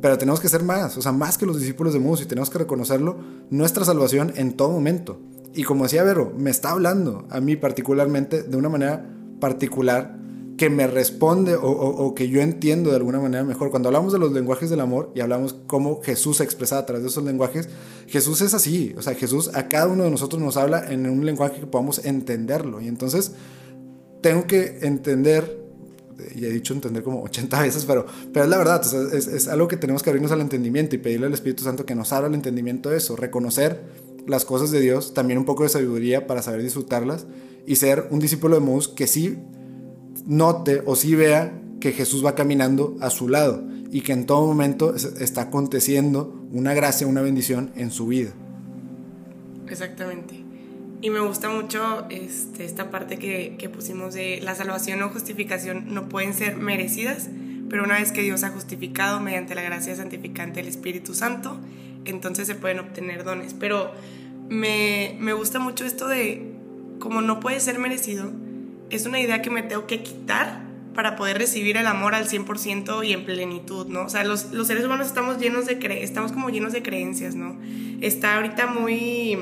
pero 0.00 0.18
tenemos 0.18 0.40
que 0.40 0.48
ser 0.48 0.62
más, 0.62 0.96
o 0.96 1.02
sea, 1.02 1.12
más 1.12 1.38
que 1.38 1.46
los 1.46 1.58
discípulos 1.58 1.92
de 1.92 2.00
Mus 2.00 2.20
y 2.20 2.26
tenemos 2.26 2.50
que 2.50 2.58
reconocerlo, 2.58 3.18
nuestra 3.50 3.84
salvación 3.84 4.32
en 4.36 4.52
todo 4.54 4.70
momento. 4.70 5.18
Y 5.54 5.64
como 5.64 5.84
decía 5.84 6.02
Vero, 6.02 6.32
me 6.36 6.50
está 6.50 6.70
hablando 6.70 7.26
a 7.30 7.40
mí 7.40 7.56
particularmente 7.56 8.42
de 8.42 8.56
una 8.56 8.68
manera 8.68 9.04
particular 9.38 10.22
que 10.56 10.70
me 10.70 10.86
responde 10.86 11.56
o, 11.60 12.14
que 12.14 12.28
yo 12.28 12.40
entiendo 12.40 12.90
de 12.90 12.96
alguna 12.96 13.18
manera 13.18 13.42
mejor. 13.42 13.70
Cuando 13.70 13.88
hablamos 13.88 14.12
de 14.12 14.18
los 14.18 14.32
lenguajes 14.32 14.70
del 14.70 14.80
amor 14.80 15.10
y 15.14 15.20
hablamos 15.20 15.56
cómo 15.66 16.00
Jesús 16.02 16.36
se 16.36 16.44
expresa 16.44 16.78
a 16.78 16.86
través 16.86 17.02
de 17.02 17.08
esos 17.08 17.24
lenguajes, 17.24 17.68
Jesús 18.06 18.40
es 18.42 18.54
así. 18.54 18.94
O 18.96 19.02
sea, 19.02 19.14
Jesús 19.14 19.50
a 19.54 19.68
cada 19.68 19.88
uno 19.88 20.04
de 20.04 20.10
nosotros 20.10 20.40
nos 20.40 20.56
habla 20.56 20.92
en 20.92 21.08
un 21.08 21.26
lenguaje 21.26 21.60
que 21.60 21.66
podamos 21.66 22.04
entenderlo. 22.04 22.80
Y 22.80 22.88
entonces 22.88 23.32
tengo 24.22 24.46
que 24.46 24.78
entender, 24.82 25.60
y 26.34 26.44
he 26.44 26.50
dicho 26.50 26.72
entender 26.72 27.02
como 27.02 27.22
80 27.22 27.60
veces, 27.60 27.84
pero, 27.84 28.06
pero 28.32 28.44
es 28.44 28.50
la 28.50 28.56
verdad, 28.56 28.82
es, 29.12 29.48
algo 29.48 29.68
que 29.68 29.76
tenemos 29.76 30.02
que 30.02 30.10
abrirnos 30.10 30.32
al 30.32 30.40
entendimiento 30.40 30.96
y 30.96 30.98
pedirle 30.98 31.26
al 31.26 31.34
Espíritu 31.34 31.64
Santo 31.64 31.84
que 31.84 31.94
nos 31.94 32.12
abra 32.12 32.28
el 32.28 32.34
entendimiento 32.34 32.88
de 32.88 32.96
eso, 32.96 33.16
reconocer 33.16 33.82
las 34.26 34.44
cosas 34.44 34.70
de 34.70 34.80
Dios, 34.80 35.12
también 35.12 35.38
un 35.38 35.44
poco 35.44 35.64
de 35.64 35.68
sabiduría 35.68 36.26
para 36.26 36.42
saber 36.42 36.62
disfrutarlas 36.62 37.26
y 37.66 37.76
ser 37.76 38.06
un 38.10 38.20
discípulo 38.20 38.54
de 38.54 38.60
Mus 38.60 38.88
que 38.88 39.06
sí 39.06 39.38
note 40.26 40.82
o 40.86 40.96
sí 40.96 41.14
vea 41.14 41.60
que 41.80 41.92
Jesús 41.92 42.24
va 42.24 42.34
caminando 42.34 42.96
a 43.00 43.10
su 43.10 43.28
lado 43.28 43.64
y 43.90 44.02
que 44.02 44.12
en 44.12 44.26
todo 44.26 44.46
momento 44.46 44.94
está 44.94 45.42
aconteciendo 45.42 46.46
una 46.52 46.74
gracia, 46.74 47.06
una 47.06 47.22
bendición 47.22 47.72
en 47.76 47.90
su 47.90 48.06
vida. 48.06 48.30
Exactamente. 49.68 50.41
Y 51.02 51.10
me 51.10 51.18
gusta 51.18 51.48
mucho 51.48 52.06
este, 52.10 52.64
esta 52.64 52.92
parte 52.92 53.18
que, 53.18 53.68
pusimos 53.74 54.14
de 54.14 54.40
la 54.40 54.54
salvación 54.54 55.02
o 55.02 55.08
justificación 55.08 55.92
no 55.92 56.08
pueden 56.08 56.32
ser 56.32 56.56
merecidas, 56.56 57.28
pero 57.68 57.82
una 57.82 57.98
vez 57.98 58.12
que 58.12 58.22
Dios 58.22 58.44
ha 58.44 58.50
justificado 58.50 59.18
mediante 59.18 59.56
la 59.56 59.62
gracia 59.62 59.96
santificante 59.96 60.60
del 60.60 60.68
Espíritu 60.68 61.14
Santo, 61.14 61.58
entonces 62.04 62.46
se 62.46 62.54
pueden 62.54 62.78
obtener 62.78 63.24
dones. 63.24 63.52
Pero 63.52 63.90
me, 64.48 65.16
me 65.18 65.32
gusta 65.32 65.58
mucho 65.58 65.84
esto 65.84 66.06
de, 66.06 66.52
como 67.00 67.20
no 67.20 67.40
puede 67.40 67.58
ser 67.58 67.80
merecido, 67.80 68.30
es 68.90 69.04
una 69.04 69.18
idea 69.18 69.42
que 69.42 69.50
me 69.50 69.64
tengo 69.64 69.88
que 69.88 70.04
quitar 70.04 70.62
para 70.94 71.16
poder 71.16 71.36
recibir 71.36 71.78
el 71.78 71.88
amor 71.88 72.14
al 72.14 72.28
100% 72.28 73.04
y 73.04 73.12
en 73.12 73.24
plenitud, 73.24 73.88
¿no? 73.88 74.04
O 74.04 74.08
sea, 74.08 74.22
los, 74.22 74.52
los 74.52 74.68
seres 74.68 74.84
humanos 74.84 75.08
estamos 75.08 75.38
llenos 75.38 75.66
de 75.66 75.80
cre 75.80 76.04
estamos 76.04 76.30
como 76.30 76.50
llenos 76.50 76.72
de 76.72 76.82
creencias, 76.82 77.34
¿no? 77.34 77.58
Está 78.00 78.36
ahorita 78.36 78.66
muy 78.66 79.38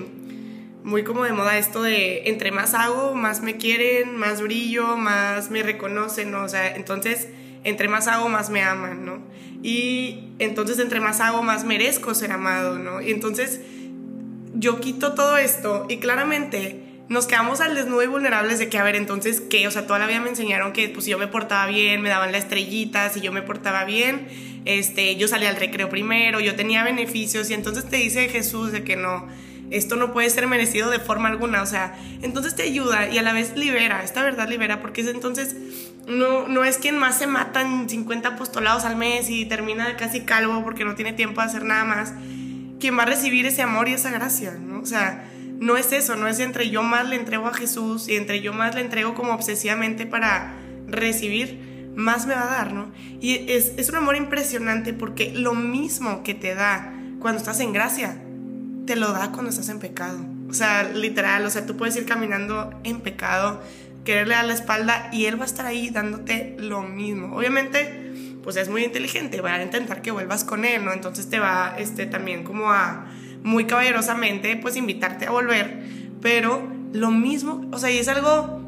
muy 0.85 1.05
como 1.05 1.25
de 1.25 1.33
moda 1.33 1.59
esto 1.59 1.83
de 1.83 2.29
entre 2.29 2.53
más 2.53 2.75
hago, 2.75 3.15
más 3.15 3.43
me 3.43 3.57
quieren, 3.57 4.17
más 4.17 4.41
brillo, 4.41 4.97
más 4.97 5.51
me 5.51 5.63
reconocen, 5.63 6.31
¿no? 6.31 6.45
O 6.45 6.49
sea, 6.49 6.75
entonces, 6.75 7.29
entre 7.65 7.89
más 7.89 8.09
hago, 8.09 8.29
más 8.29 8.51
me 8.51 8.63
aman, 8.63 9.05
¿no? 9.05 9.23
Y 9.63 10.31
entonces 10.39 10.79
entre 10.79 11.01
más 11.01 11.21
hago, 11.21 11.43
más 11.43 11.65
merezco 11.65 12.15
ser 12.15 12.33
amado, 12.33 12.79
¿no? 12.79 13.03
Y 13.03 13.11
entonces 13.11 13.61
yo 14.55 14.81
quito 14.81 15.15
todo 15.15 15.37
esto 15.37 15.87
y 15.89 15.99
claramente 15.99 16.91
nos 17.11 17.27
quedamos 17.27 17.61
al 17.61 17.75
desnudo 17.75 18.05
y 18.05 18.07
vulnerables 18.07 18.61
de 18.61 18.69
que, 18.69 18.79
a 18.79 18.85
ver, 18.85 18.95
entonces, 18.95 19.41
¿qué? 19.41 19.67
O 19.67 19.73
sea, 19.73 19.85
toda 19.85 19.99
la 19.99 20.07
vida 20.07 20.21
me 20.21 20.29
enseñaron 20.29 20.73
que, 20.73 20.89
pues, 20.89 21.07
si 21.07 21.11
yo 21.11 21.19
me 21.19 21.27
portaba 21.27 21.67
bien, 21.67 22.03
me 22.03 22.09
daban 22.09 22.31
la 22.31 22.39
estrellita, 22.39 23.11
si 23.11 23.21
yo 23.21 23.33
me 23.33 23.43
portaba 23.43 23.85
bien, 23.85 24.29
este, 24.65 25.17
yo 25.17 25.27
salía 25.27 25.49
al 25.49 25.57
recreo 25.57 25.89
primero, 25.89 26.39
yo 26.39 26.55
tenía 26.55 26.85
beneficios, 26.85 27.51
y 27.51 27.55
entonces 27.55 27.89
te 27.89 27.97
dice 27.97 28.29
Jesús 28.29 28.71
de 28.71 28.85
que 28.85 28.95
no, 28.95 29.27
esto 29.71 29.97
no 29.97 30.13
puede 30.13 30.29
ser 30.31 30.47
merecido 30.47 30.91
de 30.91 30.99
forma 30.99 31.29
alguna, 31.29 31.63
o 31.63 31.67
sea, 31.67 31.97
entonces 32.23 32.57
te 32.57 32.65
ayuda 32.65 33.09
y 33.09 33.19
a 33.19 33.23
la 33.23 33.33
vez 33.33 33.57
libera, 33.57 34.03
esta 34.03 34.23
verdad 34.23 34.49
libera, 34.49 34.81
porque 34.81 35.01
es 35.01 35.07
entonces, 35.07 35.57
no, 36.07 36.49
no 36.49 36.65
es 36.65 36.79
quien 36.79 36.99
más 36.99 37.19
se 37.19 37.27
mata 37.27 37.61
en 37.61 37.89
50 37.89 38.31
apostolados 38.31 38.85
al 38.85 38.97
mes 38.97 39.31
y 39.31 39.47
termina 39.47 39.97
casi 39.97 40.23
calvo 40.23 40.63
porque 40.65 40.85
no 40.85 40.97
tiene 40.97 41.13
tiempo 41.13 41.41
de 41.41 41.47
hacer 41.47 41.65
nada 41.65 41.85
más, 41.85 42.15
quien 42.81 42.99
va 42.99 43.05
a 43.05 43.07
recibir 43.07 43.47
ese 43.47 43.63
amor 43.63 43.89
y 43.89 43.93
esa 43.93 44.11
gracia, 44.11 44.53
¿no? 44.59 44.81
O 44.81 44.87
sea, 44.87 45.25
no 45.61 45.77
es 45.77 45.93
eso, 45.93 46.17
no 46.17 46.27
es 46.27 46.41
entre 46.41 46.71
yo 46.71 46.83
más 46.83 47.09
le 47.09 47.17
entrego 47.17 47.47
a 47.47 47.55
Jesús 47.55 48.09
y 48.09 48.17
entre 48.17 48.41
yo 48.41 48.53
más 48.53 48.75
le 48.75 48.81
entrego 48.81 49.15
como 49.15 49.35
obsesivamente 49.35 50.07
para 50.07 50.55
recibir, 50.89 51.93
más 51.95 52.27
me 52.27 52.35
va 52.35 52.45
a 52.45 52.57
dar, 52.57 52.73
¿no? 52.73 52.91
Y 53.21 53.51
es, 53.53 53.75
es 53.77 53.89
un 53.91 53.97
amor 53.97 54.17
impresionante 54.17 54.95
porque 54.95 55.33
lo 55.35 55.55
mismo 55.55 56.23
que 56.23 56.35
te 56.35 56.55
da 56.55 56.95
cuando 57.21 57.39
estás 57.39 57.61
en 57.61 57.73
gracia, 57.73 58.17
te 58.91 58.97
lo 58.97 59.13
da 59.13 59.31
cuando 59.31 59.51
estás 59.51 59.69
en 59.69 59.79
pecado. 59.79 60.19
O 60.49 60.53
sea, 60.53 60.83
literal, 60.83 61.47
o 61.47 61.51
sea, 61.51 61.65
tú 61.65 61.77
puedes 61.77 61.95
ir 61.95 62.07
caminando 62.07 62.75
en 62.83 63.03
pecado, 63.03 63.63
quererle 64.05 64.35
dar 64.35 64.47
la 64.47 64.55
espalda 64.55 65.11
y 65.13 65.27
Él 65.27 65.39
va 65.39 65.45
a 65.45 65.47
estar 65.47 65.65
ahí 65.65 65.91
dándote 65.91 66.57
lo 66.59 66.83
mismo. 66.83 67.37
Obviamente, 67.37 68.41
pues 68.43 68.57
es 68.57 68.69
muy 68.69 68.83
inteligente, 68.83 69.41
va 69.43 69.55
a 69.55 69.63
intentar 69.63 70.03
que 70.03 70.11
vuelvas 70.11 70.43
con 70.43 70.65
Él, 70.65 70.85
¿no? 70.85 70.93
Entonces 70.93 71.31
te 71.31 71.39
va 71.39 71.77
este, 71.79 72.07
también 72.07 72.43
como 72.43 72.73
a 72.73 73.07
muy 73.45 73.67
caballerosamente, 73.67 74.57
pues 74.57 74.75
invitarte 74.75 75.27
a 75.27 75.31
volver, 75.31 75.85
pero 76.21 76.69
lo 76.93 77.13
mismo, 77.13 77.69
o 77.71 77.79
sea, 77.79 77.93
y 77.93 77.99
es 77.99 78.09
algo 78.09 78.61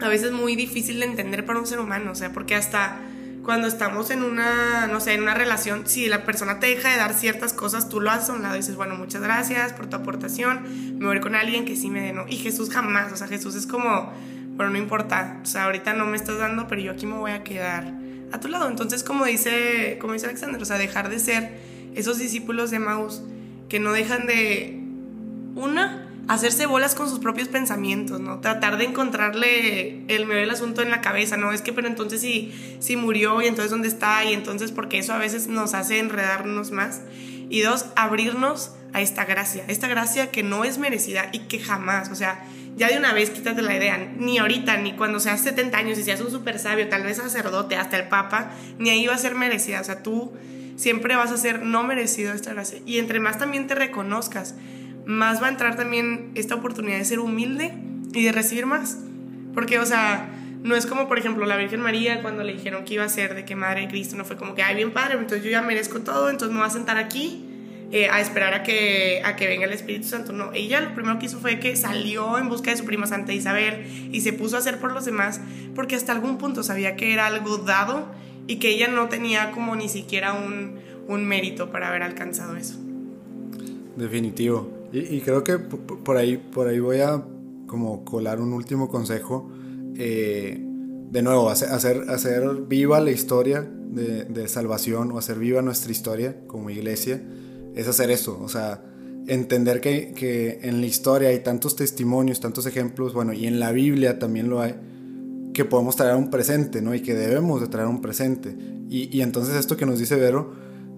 a 0.00 0.08
veces 0.08 0.32
muy 0.32 0.56
difícil 0.56 0.98
de 0.98 1.06
entender 1.06 1.46
para 1.46 1.60
un 1.60 1.68
ser 1.68 1.78
humano, 1.78 2.10
o 2.10 2.16
sea, 2.16 2.32
porque 2.32 2.56
hasta 2.56 2.98
cuando 3.42 3.66
estamos 3.66 4.10
en 4.10 4.22
una, 4.22 4.86
no 4.86 5.00
sé, 5.00 5.14
en 5.14 5.22
una 5.22 5.34
relación, 5.34 5.86
si 5.86 6.06
la 6.08 6.24
persona 6.24 6.60
te 6.60 6.68
deja 6.68 6.90
de 6.90 6.96
dar 6.96 7.14
ciertas 7.14 7.52
cosas, 7.52 7.88
tú 7.88 8.00
lo 8.00 8.10
haces 8.10 8.30
a 8.30 8.34
un 8.34 8.42
lado 8.42 8.54
y 8.54 8.58
dices, 8.58 8.76
bueno, 8.76 8.94
muchas 8.94 9.22
gracias 9.22 9.72
por 9.72 9.88
tu 9.88 9.96
aportación, 9.96 10.98
me 10.98 11.06
voy 11.06 11.20
con 11.20 11.34
alguien 11.34 11.64
que 11.64 11.76
sí 11.76 11.90
me 11.90 12.00
dé, 12.00 12.12
¿no? 12.12 12.26
Y 12.28 12.36
Jesús 12.36 12.70
jamás, 12.70 13.12
o 13.12 13.16
sea, 13.16 13.26
Jesús 13.26 13.54
es 13.54 13.66
como, 13.66 14.12
bueno, 14.56 14.72
no 14.72 14.78
importa, 14.78 15.40
o 15.42 15.46
sea, 15.46 15.64
ahorita 15.64 15.92
no 15.94 16.06
me 16.06 16.16
estás 16.16 16.38
dando, 16.38 16.68
pero 16.68 16.80
yo 16.80 16.92
aquí 16.92 17.06
me 17.06 17.16
voy 17.16 17.32
a 17.32 17.42
quedar 17.42 17.92
a 18.32 18.40
tu 18.40 18.48
lado. 18.48 18.68
Entonces, 18.68 19.02
como 19.02 19.24
dice, 19.24 19.98
como 20.00 20.12
dice 20.12 20.26
Alexander, 20.26 20.60
o 20.60 20.64
sea, 20.64 20.78
dejar 20.78 21.08
de 21.08 21.18
ser 21.18 21.58
esos 21.94 22.18
discípulos 22.18 22.70
de 22.70 22.78
Maús 22.78 23.22
que 23.68 23.80
no 23.80 23.92
dejan 23.92 24.26
de, 24.26 24.82
una, 25.54 26.08
hacerse 26.32 26.66
bolas 26.66 26.94
con 26.94 27.08
sus 27.08 27.18
propios 27.18 27.48
pensamientos, 27.48 28.20
¿no? 28.20 28.40
Tratar 28.40 28.78
de 28.78 28.84
encontrarle 28.84 30.02
el 30.08 30.26
medio 30.26 30.40
del 30.40 30.50
asunto 30.50 30.82
en 30.82 30.90
la 30.90 31.00
cabeza, 31.00 31.36
¿no? 31.36 31.52
Es 31.52 31.62
que, 31.62 31.72
pero 31.72 31.88
entonces 31.88 32.20
si, 32.20 32.52
si 32.80 32.96
murió 32.96 33.42
y 33.42 33.46
entonces 33.46 33.70
dónde 33.70 33.88
está 33.88 34.24
y 34.24 34.32
entonces 34.32 34.72
porque 34.72 34.98
eso 34.98 35.12
a 35.12 35.18
veces 35.18 35.48
nos 35.48 35.74
hace 35.74 35.98
enredarnos 35.98 36.70
más. 36.70 37.02
Y 37.48 37.60
dos, 37.60 37.86
abrirnos 37.96 38.72
a 38.94 39.02
esta 39.02 39.24
gracia, 39.24 39.64
esta 39.68 39.88
gracia 39.88 40.30
que 40.30 40.42
no 40.42 40.64
es 40.64 40.78
merecida 40.78 41.28
y 41.32 41.40
que 41.40 41.58
jamás, 41.58 42.10
o 42.10 42.14
sea, 42.14 42.44
ya 42.76 42.88
de 42.88 42.96
una 42.96 43.12
vez 43.12 43.30
quítate 43.30 43.60
la 43.60 43.76
idea, 43.76 43.98
ni 44.16 44.38
ahorita, 44.38 44.78
ni 44.78 44.94
cuando 44.94 45.20
seas 45.20 45.42
70 45.42 45.76
años 45.76 45.98
y 45.98 46.02
seas 46.02 46.20
un 46.22 46.30
súper 46.30 46.58
sabio, 46.58 46.88
tal 46.88 47.02
vez 47.02 47.18
sacerdote, 47.18 47.76
hasta 47.76 47.98
el 47.98 48.08
papa, 48.08 48.52
ni 48.78 48.88
ahí 48.88 49.06
va 49.06 49.14
a 49.14 49.18
ser 49.18 49.34
merecida, 49.34 49.80
o 49.80 49.84
sea, 49.84 50.02
tú 50.02 50.32
siempre 50.76 51.14
vas 51.14 51.30
a 51.30 51.36
ser 51.36 51.62
no 51.62 51.82
merecido 51.82 52.32
esta 52.32 52.54
gracia. 52.54 52.78
Y 52.86 52.98
entre 52.98 53.20
más 53.20 53.38
también 53.38 53.66
te 53.66 53.74
reconozcas, 53.74 54.54
más 55.06 55.42
va 55.42 55.46
a 55.46 55.50
entrar 55.50 55.76
también 55.76 56.30
esta 56.34 56.54
oportunidad 56.54 56.98
de 56.98 57.04
ser 57.04 57.18
humilde 57.18 57.74
y 58.12 58.24
de 58.24 58.32
recibir 58.32 58.66
más. 58.66 58.98
Porque, 59.54 59.78
o 59.78 59.86
sea, 59.86 60.30
no 60.62 60.76
es 60.76 60.86
como, 60.86 61.08
por 61.08 61.18
ejemplo, 61.18 61.44
la 61.46 61.56
Virgen 61.56 61.80
María 61.80 62.22
cuando 62.22 62.42
le 62.42 62.52
dijeron 62.52 62.84
que 62.84 62.94
iba 62.94 63.04
a 63.04 63.08
ser 63.08 63.34
de 63.34 63.44
que 63.44 63.56
Madre 63.56 63.82
de 63.82 63.88
Cristo, 63.88 64.16
no 64.16 64.24
fue 64.24 64.36
como 64.36 64.54
que, 64.54 64.62
ay, 64.62 64.76
bien 64.76 64.92
padre, 64.92 65.14
entonces 65.14 65.44
yo 65.44 65.50
ya 65.50 65.62
merezco 65.62 66.00
todo, 66.00 66.30
entonces 66.30 66.52
me 66.52 66.60
voy 66.60 66.68
a 66.68 66.70
sentar 66.70 66.96
aquí 66.96 67.44
eh, 67.90 68.08
a 68.08 68.20
esperar 68.20 68.54
a 68.54 68.62
que, 68.62 69.20
a 69.22 69.36
que 69.36 69.46
venga 69.46 69.66
el 69.66 69.72
Espíritu 69.72 70.08
Santo. 70.08 70.32
No, 70.32 70.52
ella 70.54 70.80
lo 70.80 70.94
primero 70.94 71.18
que 71.18 71.26
hizo 71.26 71.38
fue 71.38 71.58
que 71.58 71.76
salió 71.76 72.38
en 72.38 72.48
busca 72.48 72.70
de 72.70 72.78
su 72.78 72.86
prima 72.86 73.06
Santa 73.06 73.34
Isabel 73.34 74.08
y 74.12 74.22
se 74.22 74.32
puso 74.32 74.56
a 74.56 74.60
hacer 74.60 74.78
por 74.78 74.92
los 74.92 75.04
demás 75.04 75.40
porque 75.74 75.94
hasta 75.94 76.12
algún 76.12 76.38
punto 76.38 76.62
sabía 76.62 76.96
que 76.96 77.12
era 77.12 77.26
algo 77.26 77.58
dado 77.58 78.08
y 78.46 78.56
que 78.56 78.70
ella 78.70 78.88
no 78.88 79.10
tenía 79.10 79.50
como 79.50 79.76
ni 79.76 79.90
siquiera 79.90 80.32
un, 80.32 80.78
un 81.06 81.26
mérito 81.26 81.70
para 81.70 81.88
haber 81.88 82.02
alcanzado 82.02 82.56
eso. 82.56 82.76
Definitivo. 83.96 84.81
Y, 84.92 85.20
creo 85.22 85.42
que 85.42 85.58
por 85.58 86.16
ahí, 86.18 86.36
por 86.36 86.68
ahí 86.68 86.78
voy 86.78 86.98
a 86.98 87.24
como 87.66 88.04
colar 88.04 88.40
un 88.40 88.52
último 88.52 88.88
consejo. 88.88 89.50
Eh, 89.96 90.62
de 91.10 91.22
nuevo, 91.22 91.48
hacer, 91.48 91.70
hacer, 91.70 92.62
viva 92.68 93.00
la 93.00 93.10
historia 93.10 93.62
de, 93.62 94.24
de, 94.24 94.48
salvación 94.48 95.12
o 95.12 95.18
hacer 95.18 95.38
viva 95.38 95.62
nuestra 95.62 95.92
historia 95.92 96.46
como 96.46 96.70
iglesia, 96.70 97.22
es 97.74 97.88
hacer 97.88 98.10
eso. 98.10 98.38
O 98.42 98.48
sea, 98.48 98.84
entender 99.26 99.80
que, 99.80 100.12
que 100.12 100.60
en 100.62 100.80
la 100.80 100.86
historia 100.86 101.30
hay 101.30 101.40
tantos 101.40 101.76
testimonios, 101.76 102.40
tantos 102.40 102.66
ejemplos, 102.66 103.14
bueno, 103.14 103.32
y 103.32 103.46
en 103.46 103.60
la 103.60 103.72
Biblia 103.72 104.18
también 104.18 104.50
lo 104.50 104.60
hay, 104.60 104.74
que 105.54 105.64
podemos 105.64 105.96
traer 105.96 106.16
un 106.16 106.30
presente, 106.30 106.82
¿no? 106.82 106.94
Y 106.94 107.00
que 107.00 107.14
debemos 107.14 107.60
de 107.60 107.68
traer 107.68 107.88
un 107.88 108.00
presente. 108.00 108.54
Y, 108.88 109.14
y 109.16 109.22
entonces 109.22 109.56
esto 109.56 109.76
que 109.76 109.86
nos 109.86 109.98
dice 109.98 110.16
Vero, 110.16 110.52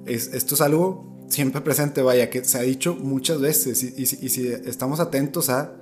es, 0.06 0.32
esto 0.34 0.54
es 0.54 0.60
algo 0.60 1.13
siempre 1.28 1.60
presente, 1.60 2.02
vaya, 2.02 2.30
que 2.30 2.44
se 2.44 2.58
ha 2.58 2.62
dicho 2.62 2.96
muchas 2.96 3.40
veces. 3.40 3.82
Y, 3.82 4.06
si 4.06 4.48
estamos 4.48 5.00
atentos 5.00 5.50
a, 5.50 5.74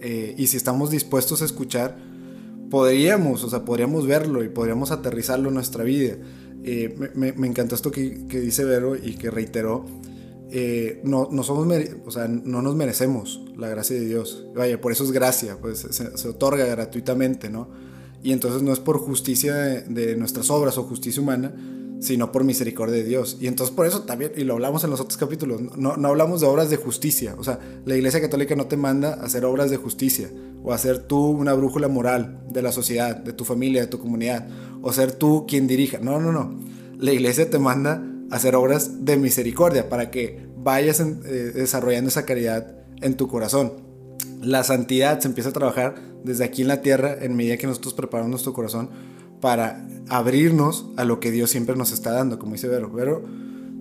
eh, 0.00 0.34
y 0.36 0.46
si 0.46 0.56
estamos 0.56 0.90
dispuestos 0.90 1.42
a 1.42 1.44
escuchar, 1.44 1.96
podríamos, 2.70 3.44
o 3.44 3.50
sea, 3.50 3.64
podríamos 3.64 4.06
verlo 4.06 4.42
y 4.42 4.48
podríamos 4.48 4.90
aterrizarlo 4.90 5.48
en 5.48 5.54
nuestra 5.54 5.84
vida. 5.84 6.16
Eh, 6.64 6.94
me, 7.14 7.32
me, 7.32 7.46
encantó 7.46 7.74
esto 7.74 7.90
que, 7.90 8.00
dice 8.00 8.64
Vero 8.64 8.96
y 8.96 9.14
que 9.14 9.30
reiteró. 9.30 9.84
Eh, 10.50 11.00
no, 11.04 11.28
no, 11.30 11.42
somos 11.42 11.66
o 12.06 12.10
sea, 12.10 12.28
no 12.28 12.62
nos 12.62 12.74
merecemos 12.74 13.44
la 13.56 13.68
gracia 13.68 13.96
de 13.96 14.06
Dios. 14.06 14.46
Vaya, 14.54 14.80
por 14.80 14.92
eso 14.92 15.04
es 15.04 15.12
gracia, 15.12 15.58
pues 15.60 15.86
se, 15.90 16.28
otorga 16.28 16.64
gratuitamente, 16.64 17.50
¿no? 17.50 17.68
Y 18.22 18.32
entonces 18.32 18.62
no 18.62 18.72
es 18.72 18.80
por 18.80 18.98
justicia 18.98 19.54
de, 19.54 20.16
nuestras 20.16 20.50
obras 20.50 20.78
o 20.78 20.84
justicia 20.84 21.20
humana, 21.20 21.54
sino 22.04 22.30
por 22.32 22.44
misericordia 22.44 22.96
de 22.96 23.04
Dios. 23.04 23.38
Y 23.40 23.46
entonces 23.46 23.74
por 23.74 23.86
eso 23.86 24.02
también, 24.02 24.32
y 24.36 24.44
lo 24.44 24.54
hablamos 24.54 24.84
en 24.84 24.90
los 24.90 25.00
otros 25.00 25.16
capítulos, 25.16 25.60
no, 25.76 25.96
no 25.96 26.08
hablamos 26.08 26.42
de 26.42 26.46
obras 26.46 26.68
de 26.68 26.76
justicia. 26.76 27.34
O 27.38 27.44
sea, 27.44 27.58
la 27.86 27.96
Iglesia 27.96 28.20
Católica 28.20 28.54
no 28.54 28.66
te 28.66 28.76
manda 28.76 29.14
a 29.14 29.24
hacer 29.24 29.44
obras 29.46 29.70
de 29.70 29.78
justicia, 29.78 30.30
o 30.62 30.72
a 30.72 30.78
ser 30.78 30.98
tú 30.98 31.28
una 31.28 31.54
brújula 31.54 31.88
moral 31.88 32.42
de 32.50 32.60
la 32.60 32.72
sociedad, 32.72 33.16
de 33.16 33.32
tu 33.32 33.44
familia, 33.44 33.80
de 33.80 33.86
tu 33.86 33.98
comunidad, 33.98 34.46
o 34.82 34.92
ser 34.92 35.12
tú 35.12 35.46
quien 35.48 35.66
dirija. 35.66 35.98
No, 35.98 36.20
no, 36.20 36.30
no. 36.30 36.60
La 36.98 37.12
Iglesia 37.12 37.48
te 37.48 37.58
manda 37.58 38.02
a 38.30 38.36
hacer 38.36 38.54
obras 38.54 39.04
de 39.04 39.16
misericordia 39.16 39.88
para 39.88 40.10
que 40.10 40.46
vayas 40.58 41.00
eh, 41.00 41.04
desarrollando 41.54 42.08
esa 42.08 42.26
caridad 42.26 42.84
en 43.00 43.16
tu 43.16 43.28
corazón. 43.28 43.72
La 44.42 44.62
santidad 44.62 45.20
se 45.20 45.28
empieza 45.28 45.50
a 45.50 45.52
trabajar 45.54 45.94
desde 46.22 46.44
aquí 46.44 46.62
en 46.62 46.68
la 46.68 46.82
tierra 46.82 47.16
en 47.20 47.34
medida 47.34 47.56
que 47.56 47.66
nosotros 47.66 47.94
preparamos 47.94 48.30
nuestro 48.30 48.52
corazón 48.52 48.90
para 49.44 49.86
abrirnos 50.08 50.86
a 50.96 51.04
lo 51.04 51.20
que 51.20 51.30
Dios 51.30 51.50
siempre 51.50 51.76
nos 51.76 51.92
está 51.92 52.12
dando, 52.12 52.38
como 52.38 52.52
dice 52.52 52.66
Vero. 52.66 52.90
Vero 52.90 53.26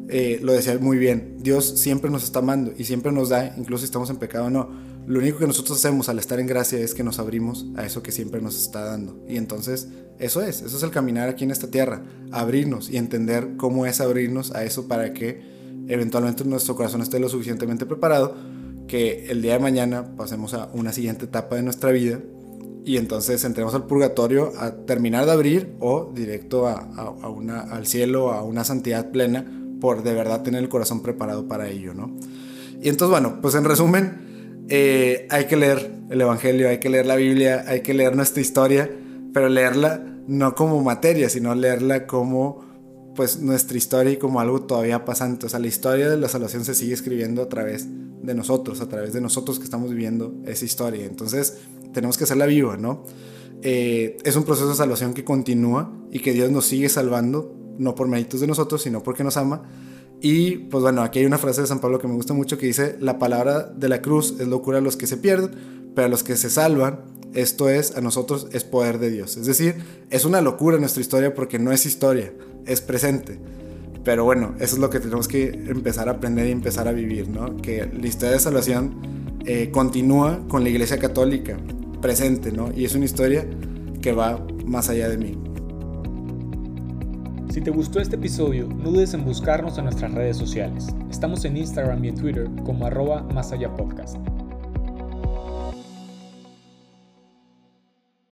eh, 0.10 0.38
lo 0.44 0.52
decía 0.52 0.78
muy 0.78 0.98
bien, 0.98 1.38
Dios 1.40 1.80
siempre 1.80 2.12
nos 2.12 2.26
está 2.26 2.40
amando 2.40 2.74
y 2.78 2.84
siempre 2.84 3.14
nos 3.14 3.30
da, 3.30 3.56
incluso 3.58 3.80
si 3.80 3.86
estamos 3.86 4.10
en 4.10 4.18
pecado 4.18 4.48
o 4.48 4.50
no. 4.50 4.70
Lo 5.08 5.20
único 5.20 5.40
que 5.40 5.48
nosotros 5.48 5.78
hacemos 5.78 6.10
al 6.10 6.20
estar 6.20 6.42
en 6.42 6.48
gracia 6.48 6.80
es 6.80 6.94
que 6.94 7.06
nos 7.06 7.18
abrimos 7.18 7.66
a 7.78 7.86
eso 7.86 8.04
que 8.04 8.12
siempre 8.12 8.42
nos 8.42 8.62
está 8.62 8.84
dando. 8.84 9.24
Y 9.30 9.38
entonces 9.38 9.88
eso 10.20 10.42
es, 10.42 10.62
eso 10.64 10.76
es 10.76 10.84
el 10.84 10.92
caminar 10.92 11.30
aquí 11.30 11.46
en 11.46 11.52
esta 11.52 11.68
tierra, 11.68 12.04
abrirnos 12.34 12.90
y 12.90 12.98
entender 12.98 13.52
cómo 13.56 13.86
es 13.86 14.02
abrirnos 14.02 14.52
a 14.52 14.66
eso 14.66 14.90
para 14.90 15.14
que 15.14 15.40
eventualmente 15.88 16.44
nuestro 16.44 16.76
corazón 16.76 17.02
esté 17.02 17.20
lo 17.20 17.30
suficientemente 17.30 17.86
preparado 17.86 18.36
que 18.90 19.28
el 19.32 19.42
día 19.42 19.54
de 19.54 19.60
mañana 19.60 20.18
pasemos 20.18 20.54
a 20.56 20.70
una 20.74 20.92
siguiente 20.92 21.24
etapa 21.24 21.56
de 21.56 21.64
nuestra 21.64 21.92
vida 21.92 22.20
y 22.86 22.98
entonces 22.98 23.44
entremos 23.44 23.74
al 23.74 23.86
purgatorio 23.86 24.52
a 24.58 24.72
terminar 24.86 25.26
de 25.26 25.32
abrir 25.32 25.74
o 25.80 26.12
directo 26.14 26.68
a, 26.68 26.80
a, 26.80 27.30
una, 27.30 27.62
al 27.62 27.88
cielo, 27.88 28.32
a 28.32 28.44
una 28.44 28.64
santidad 28.64 29.12
plena, 29.12 29.46
por 29.80 30.04
de 30.04 30.14
verdad 30.14 30.44
tener 30.44 30.62
el 30.62 30.70
corazón 30.70 31.02
preparado 31.02 31.48
para 31.48 31.70
ello, 31.70 31.94
¿no? 31.94 32.16
Y 32.82 32.90
entonces, 32.90 33.12
bueno, 33.12 33.40
pues 33.42 33.56
en 33.56 33.64
resumen, 33.64 34.66
eh, 34.70 35.28
hay 35.30 35.46
que 35.46 35.56
leer 35.56 35.92
el 36.10 36.22
Evangelio, 36.22 36.70
hay 36.70 36.80
que 36.80 36.90
leer 36.90 37.06
la 37.06 37.16
Biblia, 37.16 37.64
hay 37.68 37.82
que 37.82 37.94
leer 37.94 38.16
nuestra 38.16 38.42
historia, 38.42 38.90
pero 39.34 39.50
leerla 39.50 40.04
no 40.28 40.56
como 40.56 40.82
materia, 40.82 41.30
sino 41.30 41.54
leerla 41.56 42.08
como 42.08 42.64
pues 43.16 43.40
nuestra 43.40 43.78
historia 43.78 44.14
y 44.14 44.18
como 44.18 44.40
algo 44.40 44.64
todavía 44.64 45.06
pasante. 45.06 45.46
O 45.46 45.50
sea, 45.50 45.60
la 45.60 45.68
historia 45.68 46.10
de 46.10 46.18
la 46.18 46.28
salvación 46.28 46.66
se 46.66 46.74
sigue 46.74 46.94
escribiendo 46.94 47.44
a 47.44 47.50
través 47.50 47.88
de 47.88 48.34
nosotros, 48.34 48.82
a 48.82 48.90
través 48.90 49.14
de 49.14 49.22
nosotros 49.22 49.60
que 49.60 49.66
estamos 49.66 49.90
viviendo 49.90 50.34
esa 50.46 50.66
historia. 50.66 51.06
Entonces, 51.06 51.58
tenemos 51.94 52.18
que 52.18 52.26
hacerla 52.26 52.46
viva, 52.46 52.78
¿no? 52.78 53.06
Eh, 53.62 54.18
es 54.26 54.36
un 54.36 54.44
proceso 54.44 54.68
de 54.68 54.76
salvación 54.76 55.14
que 55.14 55.24
continúa 55.24 55.92
y 56.12 56.20
que 56.20 56.34
Dios 56.34 56.52
nos 56.52 56.66
sigue 56.66 56.90
salvando 56.90 57.56
no 57.78 57.96
por 57.96 58.08
méritos 58.08 58.42
de 58.42 58.48
nosotros, 58.48 58.82
sino 58.82 59.02
porque 59.02 59.24
nos 59.24 59.38
ama. 59.38 59.64
Y 60.22 60.58
pues 60.70 60.82
bueno, 60.84 61.02
aquí 61.02 61.20
hay 61.20 61.26
una 61.26 61.38
frase 61.38 61.62
de 61.62 61.68
San 61.68 61.80
Pablo 61.80 62.00
que 62.00 62.08
me 62.08 62.14
gusta 62.14 62.34
mucho 62.34 62.58
que 62.58 62.66
dice, 62.66 62.98
la 63.00 63.20
palabra 63.20 63.64
de 63.64 63.90
la 63.90 64.02
cruz 64.02 64.36
es 64.40 64.48
locura 64.48 64.78
a 64.78 64.82
los 64.82 64.98
que 64.98 65.08
se 65.08 65.18
pierden, 65.18 65.52
pero 65.96 66.08
a 66.08 66.10
los 66.10 66.24
que 66.24 66.36
se 66.36 66.50
salvan, 66.50 67.02
esto 67.34 67.70
es, 67.70 67.96
a 67.98 68.02
nosotros 68.02 68.48
es 68.52 68.64
poder 68.64 69.00
de 69.00 69.10
Dios. 69.10 69.38
Es 69.38 69.46
decir, 69.46 69.76
es 70.10 70.26
una 70.26 70.42
locura 70.42 70.78
nuestra 70.78 71.02
historia 71.02 71.34
porque 71.34 71.58
no 71.58 71.72
es 71.72 71.86
historia, 71.86 72.34
es 72.66 72.82
presente. 72.82 73.40
Pero 74.04 74.26
bueno, 74.26 74.56
eso 74.60 74.76
es 74.76 74.82
lo 74.82 74.90
que 74.90 75.00
tenemos 75.00 75.30
que 75.30 75.48
empezar 75.50 76.10
a 76.10 76.14
aprender 76.14 76.48
y 76.48 76.52
empezar 76.52 76.88
a 76.90 76.92
vivir, 76.92 77.30
¿no? 77.30 77.58
Que 77.58 77.86
la 77.86 78.08
historia 78.08 78.34
de 78.34 78.40
salvación 78.40 79.40
eh, 79.46 79.72
continúa 79.72 80.46
con 80.50 80.64
la 80.64 80.70
Iglesia 80.70 81.00
Católica 81.00 81.58
presente, 82.04 82.52
¿no? 82.52 82.70
Y 82.76 82.84
es 82.84 82.94
una 82.94 83.06
historia 83.06 83.48
que 84.02 84.12
va 84.12 84.46
más 84.66 84.90
allá 84.90 85.08
de 85.08 85.18
mí. 85.18 85.38
Si 87.50 87.62
te 87.62 87.72
gustó 87.72 88.02
este 88.02 88.18
episodio, 88.18 88.68
no 88.68 88.92
dudes 88.92 89.14
en 89.14 89.24
buscarnos 89.24 89.78
en 89.78 89.86
nuestras 89.86 90.14
redes 90.14 90.36
sociales. 90.36 90.88
Estamos 91.10 91.46
en 91.46 91.56
Instagram 91.56 92.04
y 92.04 92.10
en 92.10 92.16
Twitter 92.16 92.50
como 92.66 92.86
arroba 92.86 93.24
más 93.24 93.54
allá 93.54 93.74
podcast. 93.74 94.18